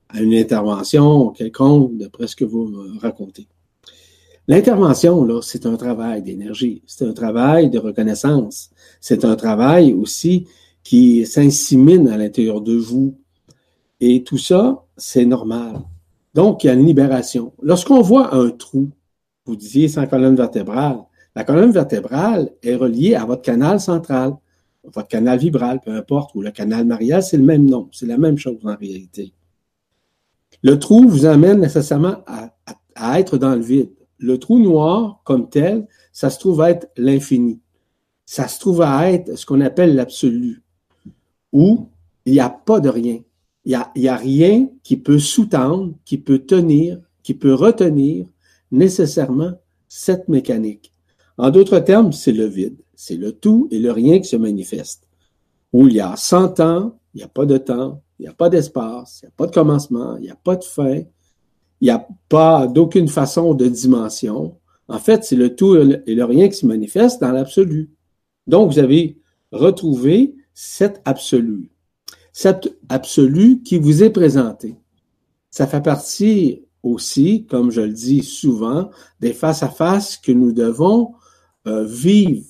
à, 0.09 0.21
une 0.21 0.33
intervention 0.33 1.29
quelconque, 1.29 1.97
d'après 1.97 2.27
ce 2.27 2.35
que 2.35 2.45
vous 2.45 2.71
racontez. 2.99 3.47
L'intervention, 4.47 5.41
c'est 5.41 5.65
un 5.65 5.75
travail 5.75 6.21
d'énergie, 6.21 6.83
c'est 6.85 7.05
un 7.05 7.13
travail 7.13 7.69
de 7.69 7.79
reconnaissance, 7.79 8.69
c'est 9.01 9.25
un 9.25 9.35
travail 9.35 9.93
aussi 9.93 10.47
qui 10.83 11.25
s'insimine 11.25 12.07
à 12.09 12.17
l'intérieur 12.17 12.61
de 12.61 12.75
vous. 12.75 13.17
Et 13.99 14.23
tout 14.23 14.37
ça, 14.37 14.85
c'est 14.97 15.25
normal. 15.25 15.81
Donc, 16.35 16.63
il 16.63 16.67
y 16.67 16.69
a 16.69 16.73
une 16.73 16.85
libération. 16.85 17.53
Lorsqu'on 17.61 18.01
voit 18.01 18.35
un 18.35 18.51
trou, 18.51 18.89
vous 19.45 19.55
disiez 19.55 19.87
sans 19.87 20.05
colonne 20.05 20.35
vertébrale, 20.35 20.99
la 21.35 21.43
colonne 21.43 21.71
vertébrale 21.71 22.51
est 22.61 22.75
reliée 22.75 23.15
à 23.15 23.25
votre 23.25 23.41
canal 23.41 23.79
central 23.79 24.35
votre 24.93 25.07
canal 25.07 25.37
vibral, 25.37 25.79
peu 25.83 25.91
importe, 25.91 26.35
ou 26.35 26.41
le 26.41 26.51
canal 26.51 26.85
marial, 26.85 27.23
c'est 27.23 27.37
le 27.37 27.43
même 27.43 27.65
nom. 27.65 27.89
C'est 27.91 28.05
la 28.05 28.17
même 28.17 28.37
chose 28.37 28.57
en 28.63 28.75
réalité. 28.75 29.33
Le 30.61 30.79
trou 30.79 31.07
vous 31.07 31.25
amène 31.25 31.59
nécessairement 31.59 32.23
à, 32.25 33.19
être 33.19 33.37
dans 33.37 33.55
le 33.55 33.61
vide. 33.61 33.91
Le 34.17 34.37
trou 34.37 34.59
noir, 34.59 35.21
comme 35.23 35.49
tel, 35.49 35.87
ça 36.11 36.29
se 36.29 36.39
trouve 36.39 36.61
à 36.61 36.71
être 36.71 36.87
l'infini. 36.97 37.59
Ça 38.25 38.47
se 38.47 38.59
trouve 38.59 38.81
à 38.81 39.11
être 39.11 39.35
ce 39.35 39.45
qu'on 39.45 39.61
appelle 39.61 39.95
l'absolu, 39.95 40.63
où 41.51 41.89
il 42.25 42.33
n'y 42.33 42.39
a 42.39 42.49
pas 42.49 42.79
de 42.79 42.89
rien. 42.89 43.19
Il 43.65 43.79
n'y 43.95 44.07
a, 44.07 44.15
rien 44.15 44.69
qui 44.83 44.95
peut 44.95 45.19
sous-tendre, 45.19 45.93
qui 46.05 46.17
peut 46.17 46.39
tenir, 46.39 46.99
qui 47.23 47.33
peut 47.33 47.53
retenir 47.53 48.27
nécessairement 48.71 49.53
cette 49.87 50.27
mécanique. 50.27 50.91
En 51.37 51.49
d'autres 51.49 51.79
termes, 51.79 52.11
c'est 52.11 52.31
le 52.31 52.45
vide. 52.45 52.77
C'est 52.95 53.17
le 53.17 53.31
tout 53.31 53.67
et 53.71 53.79
le 53.79 53.91
rien 53.91 54.19
qui 54.19 54.27
se 54.27 54.35
manifeste. 54.35 55.07
Où 55.73 55.87
il 55.87 55.95
y 55.95 55.99
a 55.99 56.15
100 56.15 56.59
ans, 56.59 56.97
il 57.13 57.17
n'y 57.17 57.23
a 57.23 57.27
pas 57.27 57.45
de 57.45 57.57
temps, 57.57 58.01
il 58.19 58.23
n'y 58.23 58.27
a 58.27 58.33
pas 58.33 58.49
d'espace, 58.49 59.21
il 59.21 59.25
n'y 59.25 59.29
a 59.29 59.33
pas 59.35 59.47
de 59.47 59.53
commencement, 59.53 60.15
il 60.17 60.23
n'y 60.23 60.29
a 60.29 60.35
pas 60.35 60.55
de 60.55 60.63
fin, 60.63 61.01
il 61.81 61.85
n'y 61.85 61.91
a 61.91 62.07
pas 62.29 62.67
d'aucune 62.67 63.07
façon 63.07 63.53
de 63.53 63.67
dimension. 63.67 64.57
En 64.87 64.99
fait, 64.99 65.23
c'est 65.23 65.35
le 65.35 65.55
tout 65.55 65.75
et 65.75 66.15
le 66.15 66.25
rien 66.25 66.47
qui 66.47 66.57
se 66.57 66.65
manifeste 66.65 67.21
dans 67.21 67.31
l'absolu. 67.31 67.89
Donc, 68.47 68.71
vous 68.71 68.79
avez 68.79 69.17
retrouvé 69.51 70.35
cet 70.53 71.01
absolu. 71.05 71.69
Cet 72.33 72.77
absolu 72.89 73.61
qui 73.63 73.77
vous 73.77 74.03
est 74.03 74.09
présenté. 74.09 74.75
Ça 75.49 75.67
fait 75.67 75.81
partie 75.81 76.63
aussi, 76.83 77.45
comme 77.45 77.71
je 77.71 77.81
le 77.81 77.93
dis 77.93 78.23
souvent, 78.23 78.89
des 79.19 79.33
face-à-face 79.33 80.17
que 80.17 80.31
nous 80.31 80.51
devons 80.51 81.13
euh, 81.67 81.83
vivre 81.83 82.45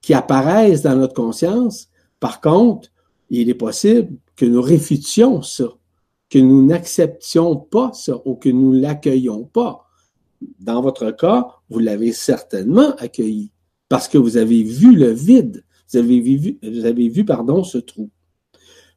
qui 0.00 0.14
apparaissent 0.14 0.82
dans 0.82 0.96
notre 0.96 1.14
conscience. 1.14 1.88
Par 2.20 2.40
contre, 2.40 2.88
il 3.30 3.48
est 3.48 3.54
possible 3.54 4.16
que 4.36 4.44
nous 4.44 4.62
réfutions 4.62 5.42
ça, 5.42 5.64
que 6.30 6.38
nous 6.38 6.64
n'acceptions 6.64 7.56
pas 7.56 7.92
ça 7.92 8.16
ou 8.24 8.36
que 8.36 8.48
nous 8.48 8.72
l'accueillons 8.72 9.44
pas. 9.44 9.86
Dans 10.60 10.80
votre 10.80 11.10
cas, 11.10 11.48
vous 11.68 11.80
l'avez 11.80 12.12
certainement 12.12 12.94
accueilli 12.96 13.52
parce 13.88 14.08
que 14.08 14.16
vous 14.16 14.36
avez 14.36 14.62
vu 14.62 14.94
le 14.94 15.10
vide, 15.10 15.64
vous 15.90 15.98
avez 15.98 16.20
vu, 16.20 16.58
vous 16.62 16.84
avez 16.86 17.08
vu 17.08 17.24
pardon, 17.24 17.64
ce 17.64 17.78
trou. 17.78 18.10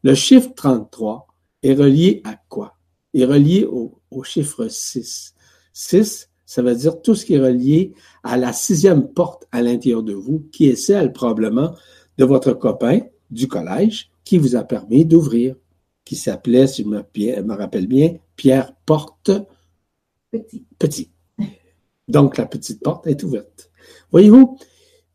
Le 0.03 0.13
chiffre 0.15 0.51
33 0.55 1.27
est 1.63 1.73
relié 1.73 2.21
à 2.23 2.35
quoi? 2.47 2.77
Est 3.13 3.25
relié 3.25 3.65
au, 3.65 3.99
au 4.11 4.23
chiffre 4.23 4.67
6. 4.67 5.33
6, 5.73 6.29
ça 6.45 6.61
veut 6.61 6.75
dire 6.75 7.01
tout 7.01 7.15
ce 7.15 7.25
qui 7.25 7.33
est 7.33 7.39
relié 7.39 7.93
à 8.21 8.37
la 8.37 8.53
sixième 8.53 9.07
porte 9.07 9.47
à 9.51 9.61
l'intérieur 9.61 10.03
de 10.03 10.13
vous, 10.13 10.47
qui 10.51 10.67
est 10.67 10.75
celle 10.75 11.11
probablement 11.11 11.73
de 12.17 12.25
votre 12.25 12.53
copain 12.53 12.99
du 13.31 13.47
collège 13.47 14.11
qui 14.23 14.37
vous 14.37 14.55
a 14.55 14.63
permis 14.63 15.05
d'ouvrir, 15.05 15.55
qui 16.05 16.15
s'appelait, 16.15 16.67
si 16.67 16.83
je 16.83 16.87
me, 16.87 17.53
rappelle 17.53 17.87
bien, 17.87 18.15
Pierre 18.35 18.75
Porte 18.85 19.31
Petit. 20.31 20.65
Petit. 20.79 21.11
Donc 22.07 22.37
la 22.37 22.45
petite 22.45 22.81
porte 22.81 23.07
est 23.07 23.23
ouverte. 23.23 23.71
Voyez-vous, 24.11 24.57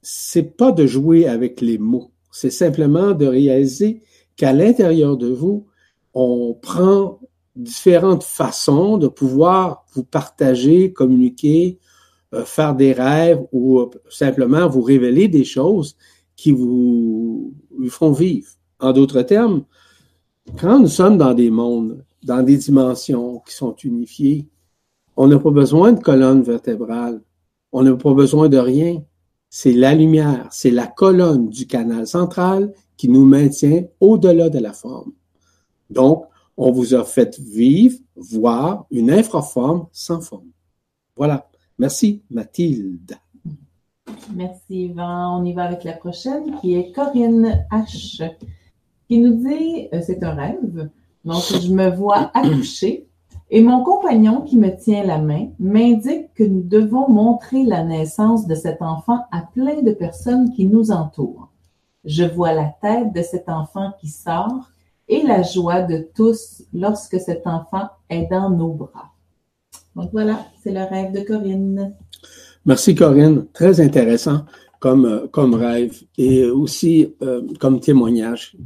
c'est 0.01 0.57
pas 0.57 0.73
de 0.73 0.87
jouer 0.87 1.27
avec 1.27 1.61
les 1.61 1.77
mots, 1.77 2.13
c'est 2.31 2.51
simplement 2.51 3.13
de 3.13 3.27
réaliser 3.27 4.03
qu'à 4.37 4.53
l'intérieur 4.53 5.17
de 5.17 5.29
vous, 5.29 5.67
on 6.15 6.55
prend 6.55 7.21
différentes 7.57 8.23
façons 8.23 8.97
de 8.97 9.09
pouvoir 9.09 9.85
vous 9.95 10.05
partager, 10.05 10.93
communiquer, 10.93 11.79
euh, 12.35 12.45
faire 12.45 12.75
des 12.75 12.93
rêves 12.93 13.45
ou 13.53 13.81
euh, 13.81 13.91
simplement 14.09 14.69
vous 14.69 14.83
révéler 14.83 15.29
des 15.29 15.45
choses 15.45 15.97
qui 16.37 16.53
vous, 16.53 17.55
vous 17.77 17.91
font 17.91 18.13
vivre. 18.13 18.49
En 18.79 18.93
d'autres 18.93 19.23
termes, 19.23 19.65
quand 20.57 20.79
nous 20.79 20.89
sommes 20.89 21.19
dans 21.19 21.35
des 21.35 21.51
mondes, 21.51 22.05
dans 22.23 22.43
des 22.43 22.57
dimensions 22.57 23.41
qui 23.47 23.55
sont 23.55 23.75
unifiées, 23.85 24.47
on 25.17 25.27
n'a 25.27 25.39
pas 25.39 25.51
besoin 25.51 25.93
de 25.93 26.01
colonne 26.01 26.43
vertébrale. 26.43 27.21
On 27.73 27.83
n'a 27.83 27.97
pas 27.97 28.15
besoin 28.15 28.49
de 28.49 28.59
rien. 28.59 29.03
C'est 29.51 29.73
la 29.73 29.95
lumière, 29.95 30.49
c'est 30.51 30.71
la 30.71 30.87
colonne 30.87 31.49
du 31.49 31.67
canal 31.67 32.07
central 32.07 32.73
qui 32.97 33.09
nous 33.09 33.25
maintient 33.25 33.85
au-delà 34.01 34.49
de 34.49 34.59
la 34.59 34.73
forme. 34.73 35.13
Donc, 35.91 36.25
on 36.57 36.71
vous 36.71 36.95
a 36.95 37.05
fait 37.05 37.39
vivre, 37.39 37.99
voir 38.17 38.87
une 38.91 39.11
infraforme 39.11 39.87
sans 39.93 40.21
forme. 40.21 40.51
Voilà. 41.17 41.49
Merci, 41.79 42.23
Mathilde. 42.31 43.17
Merci, 44.35 44.87
Yvan. 44.87 45.41
On 45.41 45.45
y 45.45 45.53
va 45.53 45.65
avec 45.65 45.85
la 45.85 45.93
prochaine, 45.93 46.57
qui 46.61 46.75
est 46.75 46.93
Corinne 46.93 47.65
H., 47.71 48.23
qui 49.09 49.19
nous 49.19 49.35
dit 49.35 49.89
euh, 49.93 50.01
c'est 50.05 50.23
un 50.23 50.35
rêve. 50.35 50.89
Donc, 51.25 51.43
je 51.61 51.73
me 51.73 51.91
vois 51.91 52.31
accoucher 52.35 53.09
et 53.51 53.63
mon 53.63 53.83
compagnon 53.83 54.43
qui 54.43 54.59
me 54.59 54.77
tient 54.77 55.05
la 55.05 55.19
main 55.19 55.49
m'indique 55.59 56.35
que 56.35 56.45
nous 56.45 56.63
devons 56.63 57.09
montrer 57.09 57.65
la 57.65 57.83
naissance 57.83 58.47
de 58.47 58.55
cet 58.55 58.83
enfant 58.83 59.21
à 59.33 59.43
plein 59.43 59.81
de 59.81 59.93
personnes 59.93 60.53
qui 60.53 60.67
nous 60.67 60.91
entourent. 60.91 61.49
Je 62.05 62.25
vois 62.25 62.53
la 62.53 62.75
tête 62.83 63.13
de 63.15 63.23
cet 63.23 63.49
enfant 63.49 63.93
qui 64.01 64.09
sort 64.09 64.71
et 65.09 65.23
la 65.23 65.43
joie 65.43 65.81
de 65.81 66.07
tous 66.15 66.63
lorsque 66.75 67.19
cet 67.19 67.47
enfant 67.47 67.89
est 68.11 68.27
dans 68.31 68.51
nos 68.51 68.75
bras. 68.75 69.13
Donc 69.97 70.11
voilà, 70.13 70.47
c'est 70.63 70.73
le 70.73 70.85
rêve 70.85 71.13
de 71.13 71.21
Corinne. 71.21 71.95
Merci 72.67 72.95
Corinne, 72.95 73.47
très 73.55 73.81
intéressant 73.81 74.43
comme, 74.79 75.07
euh, 75.07 75.27
comme 75.27 75.55
rêve 75.55 76.03
et 76.19 76.45
aussi 76.45 77.15
euh, 77.23 77.43
comme 77.59 77.81
témoignage. 77.81 78.57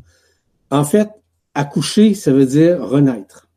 En 0.72 0.84
fait, 0.84 1.10
accoucher, 1.52 2.14
ça 2.14 2.32
veut 2.32 2.46
dire 2.46 2.80
renaître. 2.80 3.50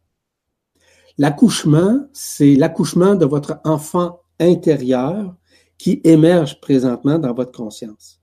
L'accouchement, 1.18 2.06
c'est 2.12 2.56
l'accouchement 2.56 3.16
de 3.16 3.26
votre 3.26 3.62
enfant 3.64 4.20
intérieur 4.38 5.34
qui 5.78 6.02
émerge 6.04 6.60
présentement 6.60 7.18
dans 7.18 7.34
votre 7.34 7.54
conscience. 7.54 8.22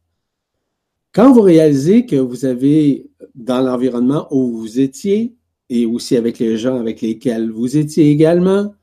Quand 1.12 1.32
vous 1.32 1.40
réalisez 1.40 2.04
que 2.04 2.16
vous 2.16 2.44
avez, 2.44 3.10
dans 3.34 3.62
l'environnement 3.62 4.28
où 4.30 4.58
vous 4.58 4.78
étiez, 4.78 5.36
et 5.70 5.86
aussi 5.86 6.18
avec 6.18 6.38
les 6.38 6.58
gens 6.58 6.78
avec 6.78 7.00
lesquels 7.00 7.50
vous 7.50 7.78
étiez 7.78 8.10
également, 8.10 8.74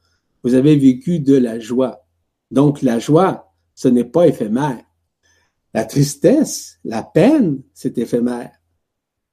vous 0.42 0.56
avez 0.56 0.76
vécu 0.76 1.20
de 1.20 1.36
la 1.36 1.60
joie. 1.60 2.04
Donc 2.50 2.82
la 2.82 2.98
joie, 2.98 3.54
ce 3.76 3.88
n'est 3.88 4.06
pas 4.06 4.28
éphémère. 4.28 4.84
La 5.76 5.86
tristesse, 5.86 6.80
la 6.84 7.04
peine, 7.04 7.62
c'est 7.76 8.00
éphémère. 8.00 8.59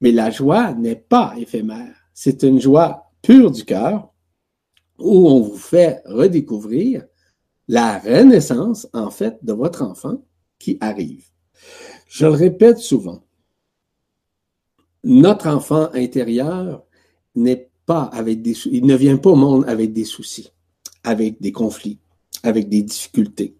Mais 0.01 0.11
la 0.11 0.29
joie 0.29 0.73
n'est 0.73 0.95
pas 0.95 1.33
éphémère. 1.37 1.95
C'est 2.13 2.43
une 2.43 2.61
joie 2.61 3.11
pure 3.21 3.51
du 3.51 3.65
cœur 3.65 4.13
où 4.99 5.29
on 5.29 5.41
vous 5.41 5.57
fait 5.57 6.01
redécouvrir 6.05 7.05
la 7.67 7.99
renaissance, 7.99 8.87
en 8.93 9.09
fait, 9.09 9.37
de 9.43 9.53
votre 9.53 9.83
enfant 9.83 10.23
qui 10.59 10.77
arrive. 10.79 11.25
Je 12.07 12.25
le 12.25 12.31
répète 12.31 12.77
souvent, 12.77 13.23
notre 15.03 15.47
enfant 15.47 15.89
intérieur 15.93 16.83
n'est 17.35 17.69
pas 17.85 18.03
avec 18.03 18.41
des 18.41 18.55
il 18.67 18.85
ne 18.85 18.95
vient 18.95 19.17
pas 19.17 19.31
au 19.31 19.35
monde 19.35 19.65
avec 19.67 19.93
des 19.93 20.05
soucis, 20.05 20.51
avec 21.03 21.41
des 21.41 21.51
conflits, 21.51 21.99
avec 22.43 22.69
des 22.69 22.81
difficultés. 22.81 23.55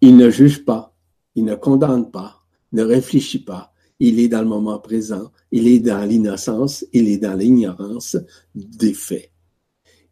Il 0.00 0.16
ne 0.16 0.30
juge 0.30 0.64
pas, 0.64 0.94
il 1.34 1.44
ne 1.44 1.54
condamne 1.54 2.10
pas, 2.10 2.42
ne 2.72 2.82
réfléchit 2.82 3.44
pas, 3.44 3.71
il 4.04 4.18
est 4.18 4.28
dans 4.28 4.42
le 4.42 4.48
moment 4.48 4.80
présent, 4.80 5.30
il 5.52 5.68
est 5.68 5.78
dans 5.78 6.04
l'innocence, 6.04 6.84
il 6.92 7.06
est 7.06 7.18
dans 7.18 7.34
l'ignorance 7.34 8.16
des 8.52 8.94
faits. 8.94 9.30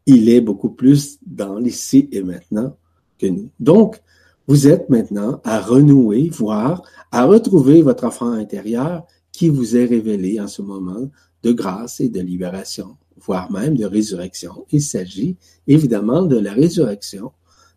Il 0.06 0.28
est 0.28 0.40
beaucoup 0.40 0.70
plus 0.70 1.18
dans 1.26 1.58
l'ici 1.58 2.08
et 2.12 2.22
maintenant 2.22 2.76
que 3.18 3.26
nous. 3.26 3.50
Donc, 3.58 4.00
vous 4.46 4.68
êtes 4.68 4.88
maintenant 4.90 5.40
à 5.42 5.60
renouer, 5.60 6.28
voire 6.28 6.84
à 7.10 7.24
retrouver 7.24 7.82
votre 7.82 8.04
enfant 8.04 8.30
intérieur 8.30 9.08
qui 9.32 9.48
vous 9.48 9.76
est 9.76 9.86
révélé 9.86 10.40
en 10.40 10.46
ce 10.46 10.62
moment 10.62 11.10
de 11.42 11.50
grâce 11.50 11.98
et 11.98 12.08
de 12.08 12.20
libération, 12.20 12.96
voire 13.16 13.50
même 13.50 13.76
de 13.76 13.86
résurrection. 13.86 14.66
Il 14.70 14.82
s'agit 14.82 15.36
évidemment 15.66 16.22
de 16.22 16.38
la 16.38 16.52
résurrection 16.52 17.32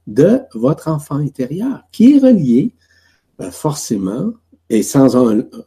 de 0.05 0.41
votre 0.53 0.89
enfant 0.89 1.15
intérieur, 1.15 1.81
qui 1.91 2.13
est 2.13 2.19
relié 2.19 2.75
ben, 3.39 3.49
forcément 3.49 4.33
et 4.69 4.83
sans 4.83 5.15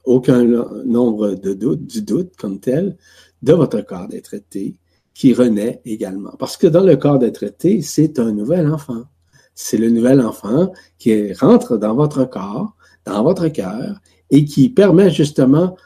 aucun 0.05 0.45
nombre 0.85 1.35
de 1.35 1.55
doutes, 1.55 1.87
du 1.87 2.03
doute 2.03 2.37
comme 2.37 2.61
tel, 2.61 2.97
de 3.43 3.53
votre 3.53 3.81
corps 3.83 4.09
d'être 4.09 4.37
qui 5.15 5.33
renaît 5.33 5.81
également. 5.85 6.33
Parce 6.39 6.57
que 6.57 6.67
dans 6.67 6.85
le 6.85 6.97
corps 6.97 7.19
d'être 7.19 7.45
c'est 7.83 8.19
un 8.19 8.33
nouvel 8.33 8.67
enfant. 8.67 9.05
C'est 9.55 9.79
le 9.79 9.91
nouvel 9.91 10.21
enfant 10.21 10.73
qui 10.99 11.33
rentre 11.33 11.79
dans 11.79 11.95
votre 11.95 12.25
corps, 12.25 12.77
dans 13.05 13.23
votre 13.23 13.49
cœur, 13.49 14.01
et 14.31 14.45
qui 14.45 14.69
permet 14.69 15.11
justement 15.11 15.77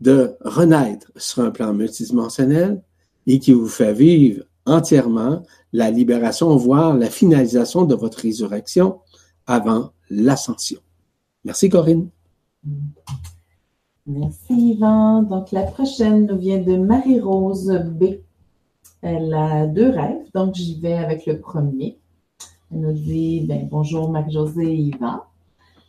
de 0.00 0.34
renaître 0.40 1.12
sur 1.16 1.44
un 1.44 1.50
plan 1.50 1.72
multidimensionnel 1.72 2.82
et 3.26 3.38
qui 3.38 3.52
vous 3.52 3.68
fait 3.68 3.92
vivre 3.92 4.44
entièrement 4.66 5.42
la 5.72 5.90
libération, 5.90 6.56
voire 6.56 6.96
la 6.96 7.10
finalisation 7.10 7.84
de 7.84 7.94
votre 7.94 8.18
résurrection 8.18 9.00
avant 9.46 9.92
l'ascension. 10.10 10.80
Merci 11.44 11.68
Corinne. 11.68 12.08
Merci 14.06 14.72
Yvan. 14.72 15.22
Donc 15.22 15.52
la 15.52 15.62
prochaine 15.62 16.26
nous 16.26 16.38
vient 16.38 16.58
de 16.58 16.76
Marie-Rose 16.76 17.72
B. 17.84 18.04
Elle 19.00 19.34
a 19.34 19.66
deux 19.66 19.90
rêves, 19.90 20.30
donc 20.32 20.54
j'y 20.54 20.78
vais 20.78 20.94
avec 20.94 21.26
le 21.26 21.40
premier. 21.40 21.98
Elle 22.72 22.80
nous 22.80 22.92
dit 22.92 23.40
ben, 23.48 23.68
Bonjour 23.68 24.10
Marie-Josée 24.10 24.72
et 24.72 24.76
Yvan. 24.76 25.20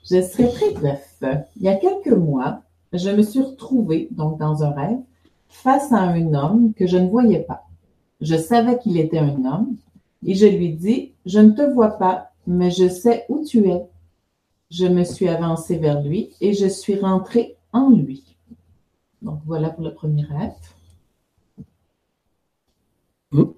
Je 0.10 0.22
serai 0.22 0.50
très 0.50 0.72
bref. 0.72 1.24
Il 1.56 1.64
y 1.64 1.70
a 1.70 1.76
quelques 1.76 2.18
mois, 2.18 2.62
je 2.92 3.10
me 3.10 3.22
suis 3.22 3.42
retrouvée, 3.42 4.10
donc 4.12 4.40
dans 4.40 4.64
un 4.64 4.72
rêve, 4.72 5.00
face 5.48 5.92
à 5.92 6.00
un 6.00 6.34
homme 6.34 6.74
que 6.74 6.88
je 6.88 6.98
ne 6.98 7.10
voyais 7.10 7.40
pas. 7.40 7.66
Je 8.20 8.36
savais 8.36 8.80
qu'il 8.80 8.98
était 8.98 9.20
un 9.20 9.46
homme 9.46 9.76
et 10.26 10.34
je 10.34 10.46
lui 10.46 10.74
dis, 10.74 11.14
je 11.26 11.40
ne 11.40 11.52
te 11.52 11.62
vois 11.62 11.98
pas, 11.98 12.32
mais 12.48 12.72
je 12.72 12.88
sais 12.90 13.26
où 13.30 13.44
tu 13.46 13.68
es. 13.70 13.86
Je 14.74 14.88
me 14.88 15.04
suis 15.04 15.28
avancée 15.28 15.78
vers 15.78 16.02
lui 16.02 16.32
et 16.42 16.54
je 16.54 16.66
suis 16.66 17.00
rentrée 17.00 17.58
en 17.74 17.92
lui. 17.92 18.24
Donc 19.22 19.40
voilà 19.46 19.70
pour 19.70 19.84
le 19.84 19.94
premier 19.94 20.24
rêve. 20.24 20.52
Hmm? 23.32 23.52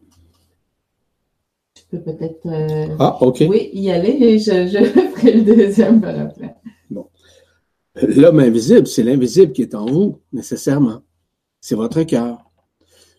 Tu 1.73 1.83
peux 1.89 2.01
peut-être 2.01 2.45
euh, 2.47 2.97
ah, 2.99 3.17
oui, 3.47 3.69
y 3.71 3.91
aller 3.91 4.09
et 4.09 4.39
je, 4.39 4.67
je 4.67 4.83
ferai 5.15 5.33
le 5.37 5.43
deuxième 5.43 6.01
par 6.01 6.19
après. 6.19 6.57
Bon. 6.89 7.07
L'homme 7.95 8.39
invisible, 8.39 8.85
c'est 8.85 9.03
l'invisible 9.03 9.53
qui 9.53 9.61
est 9.61 9.73
en 9.73 9.85
vous, 9.85 10.19
nécessairement. 10.33 11.01
C'est 11.61 11.75
votre 11.75 12.03
cœur. 12.03 12.51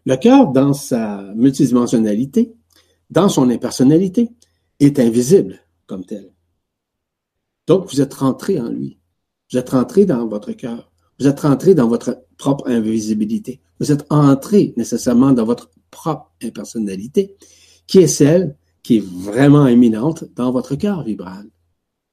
Le 0.05 0.17
cœur, 0.17 0.53
dans 0.53 0.75
sa 0.75 1.23
multidimensionnalité, 1.35 2.53
dans 3.09 3.31
son 3.31 3.49
impersonnalité, 3.49 4.29
est 4.81 4.99
invisible 4.99 5.61
comme 5.87 6.05
tel. 6.05 6.36
Donc, 7.67 7.91
vous 7.91 8.01
êtes 8.01 8.15
rentré 8.15 8.61
en 8.61 8.69
lui. 8.69 8.99
Vous 9.51 9.59
êtes 9.59 9.71
rentré 9.71 10.07
dans 10.07 10.27
votre 10.27 10.53
cœur. 10.53 10.91
Vous 11.19 11.27
êtes 11.27 11.41
rentré 11.41 11.75
dans 11.75 11.89
votre 11.89 12.25
propre 12.37 12.69
invisibilité. 12.69 13.61
Vous 13.81 13.93
êtes 13.93 14.05
entré 14.11 14.75
nécessairement 14.77 15.33
dans 15.33 15.45
votre 15.45 15.71
propre 15.91 16.31
impersonnalité, 16.43 17.37
qui 17.87 17.99
est 17.99 18.07
celle 18.07 18.57
qui 18.83 18.99
est 18.99 19.05
vraiment 19.05 19.67
éminente 19.67 20.25
dans 20.35 20.53
votre 20.53 20.77
cœur 20.77 21.03
vibral. 21.03 21.47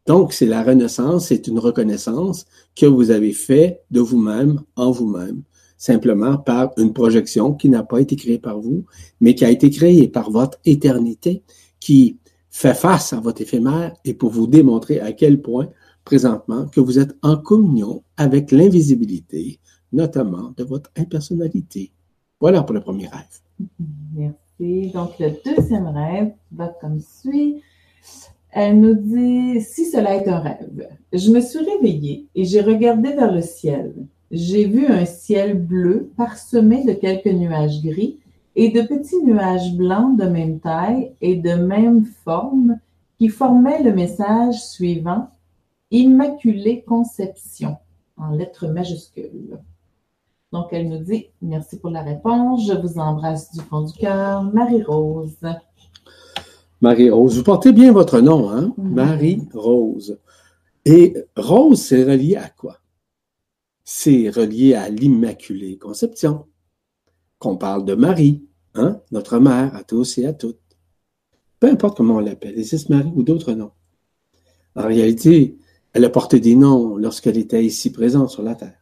Donc, 0.08 0.34
c'est 0.34 0.46
la 0.46 0.64
renaissance, 0.64 1.28
c'est 1.28 1.48
une 1.48 1.60
reconnaissance 1.60 2.46
que 2.76 2.86
vous 2.86 3.12
avez 3.12 3.32
fait 3.32 3.82
de 3.92 4.00
vous-même 4.00 4.62
en 4.76 4.92
vous-même 4.92 5.44
simplement 5.84 6.38
par 6.38 6.72
une 6.78 6.94
projection 6.94 7.54
qui 7.54 7.68
n'a 7.68 7.84
pas 7.84 8.00
été 8.00 8.16
créée 8.16 8.40
par 8.40 8.58
vous, 8.58 8.86
mais 9.20 9.36
qui 9.36 9.44
a 9.44 9.50
été 9.50 9.70
créée 9.70 10.08
par 10.08 10.32
votre 10.32 10.58
éternité, 10.64 11.44
qui 11.82 12.20
fait 12.54 12.76
face 12.76 13.14
à 13.14 13.20
votre 13.20 13.42
éphémère 13.42 13.96
et 14.06 14.14
pour 14.14 14.30
vous 14.30 14.46
démontrer 14.46 15.00
à 15.00 15.12
quel 15.12 15.42
point, 15.42 15.70
présentement, 16.06 16.68
que 16.68 16.80
vous 16.80 17.00
êtes 17.00 17.16
en 17.24 17.36
communion 17.36 18.04
avec 18.16 18.52
l'invisibilité, 18.52 19.60
notamment 19.92 20.54
de 20.56 20.64
votre 20.64 20.92
impersonnalité. 20.96 21.92
Voilà 22.40 22.62
pour 22.62 22.76
le 22.76 22.82
premier 22.82 23.08
rêve. 23.08 23.68
Merci. 24.16 24.92
Donc, 24.92 25.18
le 25.20 25.32
deuxième 25.44 25.88
rêve 25.88 26.34
va 26.52 26.68
comme 26.80 27.00
suit. 27.00 27.64
Elle 28.52 28.80
nous 28.80 28.94
dit, 28.94 29.60
si 29.62 29.86
cela 29.86 30.16
est 30.16 30.28
un 30.28 30.38
rêve, 30.38 30.88
je 31.12 31.32
me 31.32 31.42
suis 31.42 31.58
réveillée 31.58 32.28
et 32.36 32.46
j'ai 32.46 32.62
regardé 32.62 33.14
vers 33.14 33.34
le 33.34 33.42
ciel. 33.42 33.96
J'ai 34.30 34.66
vu 34.66 34.86
un 34.86 35.06
ciel 35.06 35.60
bleu 35.60 36.12
parsemé 36.16 36.86
de 36.86 36.94
quelques 36.94 37.26
nuages 37.26 37.82
gris 37.82 38.20
et 38.56 38.70
de 38.70 38.82
petits 38.82 39.24
nuages 39.24 39.74
blancs 39.74 40.18
de 40.18 40.26
même 40.26 40.60
taille 40.60 41.14
et 41.22 41.36
de 41.36 41.54
même 41.54 42.06
forme 42.06 42.80
qui 43.18 43.30
formaient 43.30 43.84
le 43.84 43.94
message 43.94 44.64
suivant 44.64 45.30
Immaculée 45.92 46.84
Conception 46.88 47.78
en 48.18 48.32
lettres 48.32 48.68
majuscules. 48.68 49.60
Donc, 50.52 50.68
elle 50.72 50.90
nous 50.90 51.04
dit 51.04 51.28
Merci 51.42 51.78
pour 51.78 51.90
la 51.90 52.02
réponse. 52.02 52.68
Je 52.68 52.74
vous 52.74 53.00
embrasse 53.00 53.52
du 53.54 53.62
fond 53.62 53.82
du 53.82 53.94
cœur. 53.94 54.44
Marie-Rose. 54.44 55.38
Marie-Rose, 56.82 57.38
vous 57.38 57.44
portez 57.44 57.72
bien 57.72 57.92
votre 57.92 58.22
nom, 58.22 58.52
hein? 58.52 58.74
Marie-Rose. 58.78 60.20
Et 60.86 61.16
Rose, 61.36 61.82
c'est 61.82 62.04
relié 62.04 62.36
à 62.36 62.50
quoi? 62.50 62.78
c'est 63.84 64.30
relié 64.30 64.76
à 64.76 64.90
l'Immaculée 64.90 65.78
Conception, 65.78 66.46
qu'on 67.44 67.58
parle 67.58 67.84
de 67.84 67.94
Marie, 67.94 68.46
hein, 68.74 69.02
notre 69.12 69.38
mère 69.38 69.76
à 69.76 69.84
tous 69.84 70.18
et 70.18 70.26
à 70.26 70.34
toutes. 70.34 70.60
Peu 71.60 71.70
importe 71.70 71.98
comment 71.98 72.16
on 72.16 72.20
l'appelle, 72.20 72.58
existe 72.58 72.90
Marie 72.90 73.12
ou 73.14 73.22
d'autres 73.22 73.54
noms. 73.54 73.72
En 74.76 74.88
réalité, 74.88 75.58
elle 75.92 76.06
a 76.06 76.10
porté 76.10 76.40
des 76.40 76.56
noms 76.56 76.96
lorsqu'elle 76.96 77.38
était 77.38 77.64
ici 77.64 77.92
présente 77.92 78.30
sur 78.30 78.44
la 78.44 78.56
terre. 78.56 78.80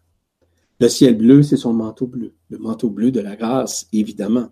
Le 0.79 0.89
ciel 0.89 1.17
bleu, 1.17 1.43
c'est 1.43 1.57
son 1.57 1.73
manteau 1.73 2.07
bleu, 2.07 2.35
le 2.49 2.59
manteau 2.59 2.89
bleu 2.89 3.11
de 3.11 3.19
la 3.19 3.35
grâce, 3.35 3.87
évidemment. 3.93 4.49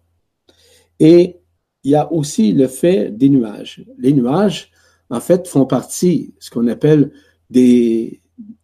Et 0.99 1.37
il 1.83 1.91
y 1.91 1.95
a 1.95 2.11
aussi 2.11 2.51
le 2.51 2.67
fait 2.67 3.09
des 3.11 3.29
nuages. 3.29 3.85
Les 3.97 4.11
nuages, 4.11 4.71
en 5.09 5.19
fait, 5.19 5.47
font 5.47 5.65
partie, 5.65 6.33
ce 6.39 6.49
qu'on 6.49 6.67
appelle 6.67 7.11
des, 7.49 8.21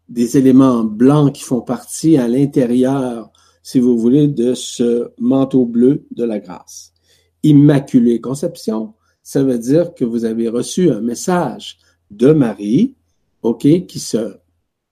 des 0.10 0.38
éléments 0.38 0.84
blancs 0.84 1.34
qui 1.34 1.44
font 1.44 1.62
partie 1.62 2.18
à 2.18 2.28
l'intérieur, 2.28 3.32
si 3.66 3.80
vous 3.80 3.98
voulez, 3.98 4.28
de 4.28 4.54
ce 4.54 5.10
manteau 5.18 5.66
bleu 5.66 6.06
de 6.12 6.24
la 6.24 6.38
grâce. 6.38 6.94
Immaculée 7.42 8.22
conception, 8.22 8.94
ça 9.24 9.42
veut 9.42 9.58
dire 9.58 9.96
que 9.96 10.06
vous 10.06 10.24
avez 10.24 10.50
reçu 10.50 10.92
un 10.92 11.02
message 11.02 11.80
de 12.12 12.32
Marie, 12.32 12.94
OK, 13.42 13.62
qui 13.88 14.00
se, 14.00 14.38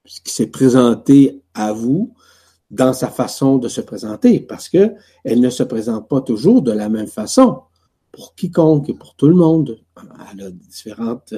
qui 0.06 0.34
s'est 0.34 0.48
présenté 0.48 1.44
à 1.54 1.72
vous 1.72 2.16
dans 2.72 2.94
sa 2.94 3.10
façon 3.10 3.58
de 3.58 3.68
se 3.68 3.80
présenter, 3.80 4.40
parce 4.40 4.70
que 4.70 4.96
elle 5.24 5.40
ne 5.40 5.52
se 5.52 5.62
présente 5.62 6.10
pas 6.10 6.22
toujours 6.22 6.64
de 6.64 6.72
la 6.72 6.90
même 6.90 7.06
façon 7.06 7.62
pour 8.12 8.34
quiconque 8.34 8.90
et 8.90 8.96
pour 8.96 9.14
tout 9.14 9.28
le 9.28 9.36
monde. 9.36 9.78
Elle 10.32 10.46
a 10.46 10.50
différentes 10.50 11.36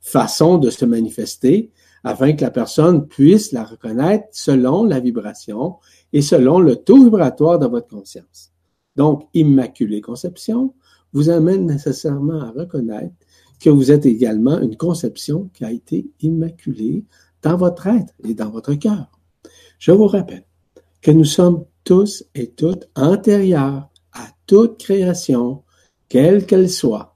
façons 0.00 0.56
de 0.56 0.70
se 0.70 0.86
manifester 0.86 1.70
afin 2.02 2.32
que 2.32 2.42
la 2.42 2.50
personne 2.50 3.06
puisse 3.06 3.52
la 3.52 3.62
reconnaître 3.62 4.26
selon 4.32 4.84
la 4.84 5.00
vibration 5.00 5.76
et 6.12 6.22
selon 6.22 6.58
le 6.58 6.76
taux 6.76 7.02
vibratoire 7.02 7.58
de 7.58 7.66
votre 7.66 7.88
conscience. 7.88 8.52
Donc, 8.96 9.28
Immaculée 9.34 10.00
Conception 10.00 10.74
vous 11.12 11.30
amène 11.30 11.66
nécessairement 11.66 12.40
à 12.40 12.50
reconnaître 12.50 13.14
que 13.60 13.70
vous 13.70 13.90
êtes 13.90 14.06
également 14.06 14.60
une 14.60 14.76
conception 14.76 15.50
qui 15.54 15.64
a 15.64 15.70
été 15.70 16.10
immaculée 16.20 17.04
dans 17.42 17.56
votre 17.56 17.86
être 17.86 18.12
et 18.24 18.34
dans 18.34 18.50
votre 18.50 18.74
cœur. 18.74 19.10
Je 19.78 19.92
vous 19.92 20.06
rappelle 20.06 20.44
que 21.00 21.10
nous 21.10 21.24
sommes 21.24 21.64
tous 21.84 22.24
et 22.34 22.50
toutes 22.50 22.88
antérieurs 22.94 23.88
à 24.12 24.26
toute 24.46 24.78
création, 24.78 25.62
quelle 26.08 26.44
qu'elle 26.46 26.70
soit, 26.70 27.12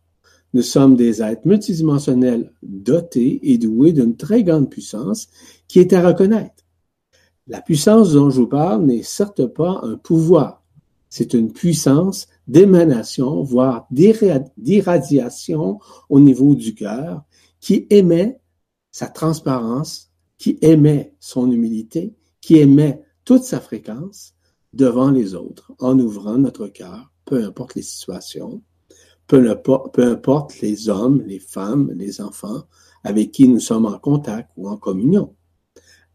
nous 0.57 0.63
sommes 0.63 0.97
des 0.97 1.23
êtres 1.23 1.47
multidimensionnels 1.47 2.51
dotés 2.63 3.41
et 3.43 3.59
doués 3.59 3.93
d'une 3.93 4.17
très 4.17 4.43
grande 4.43 4.71
puissance 4.71 5.29
qui 5.69 5.81
est 5.81 5.93
à 5.93 6.01
reconnaître. 6.01 6.56
La 7.49 7.61
puissance 7.61 8.13
dont 8.13 8.29
je 8.31 8.41
vous 8.41 8.49
parle 8.49 8.85
n'est 8.85 9.05
certes 9.05 9.47
pas 9.47 9.81
un 9.83 9.97
pouvoir, 9.97 10.65
c'est 11.09 11.33
une 11.33 11.53
puissance 11.53 12.27
d'émanation, 12.49 13.43
voire 13.43 13.87
d'irradiation 13.91 15.79
au 16.09 16.21
niveau 16.21 16.55
du 16.55 16.75
cœur 16.75 17.23
qui 17.61 17.87
émet 17.91 18.41
sa 18.91 19.07
transparence, 19.07 20.11
qui 20.39 20.59
émet 20.61 21.15
son 21.21 21.51
humilité, 21.51 22.15
qui 22.41 22.59
émet 22.59 23.03
toute 23.25 23.45
sa 23.45 23.61
fréquence 23.61 24.35
devant 24.73 25.11
les 25.11 25.35
autres, 25.35 25.73
en 25.79 25.99
ouvrant 25.99 26.39
notre 26.39 26.67
cœur, 26.67 27.13
peu 27.25 27.45
importe 27.45 27.77
les 27.77 27.83
situations, 27.83 28.61
peu 29.27 29.49
importe 29.97 30.61
les 30.61 30.89
hommes, 30.89 31.23
les 31.27 31.39
femmes, 31.39 31.93
les 31.95 32.21
enfants 32.21 32.65
avec 33.05 33.31
qui 33.33 33.49
nous 33.49 33.61
sommes 33.61 33.87
en 33.87 33.99
contact 33.99 34.51
ou 34.57 34.69
en 34.69 34.77
communion. 34.77 35.35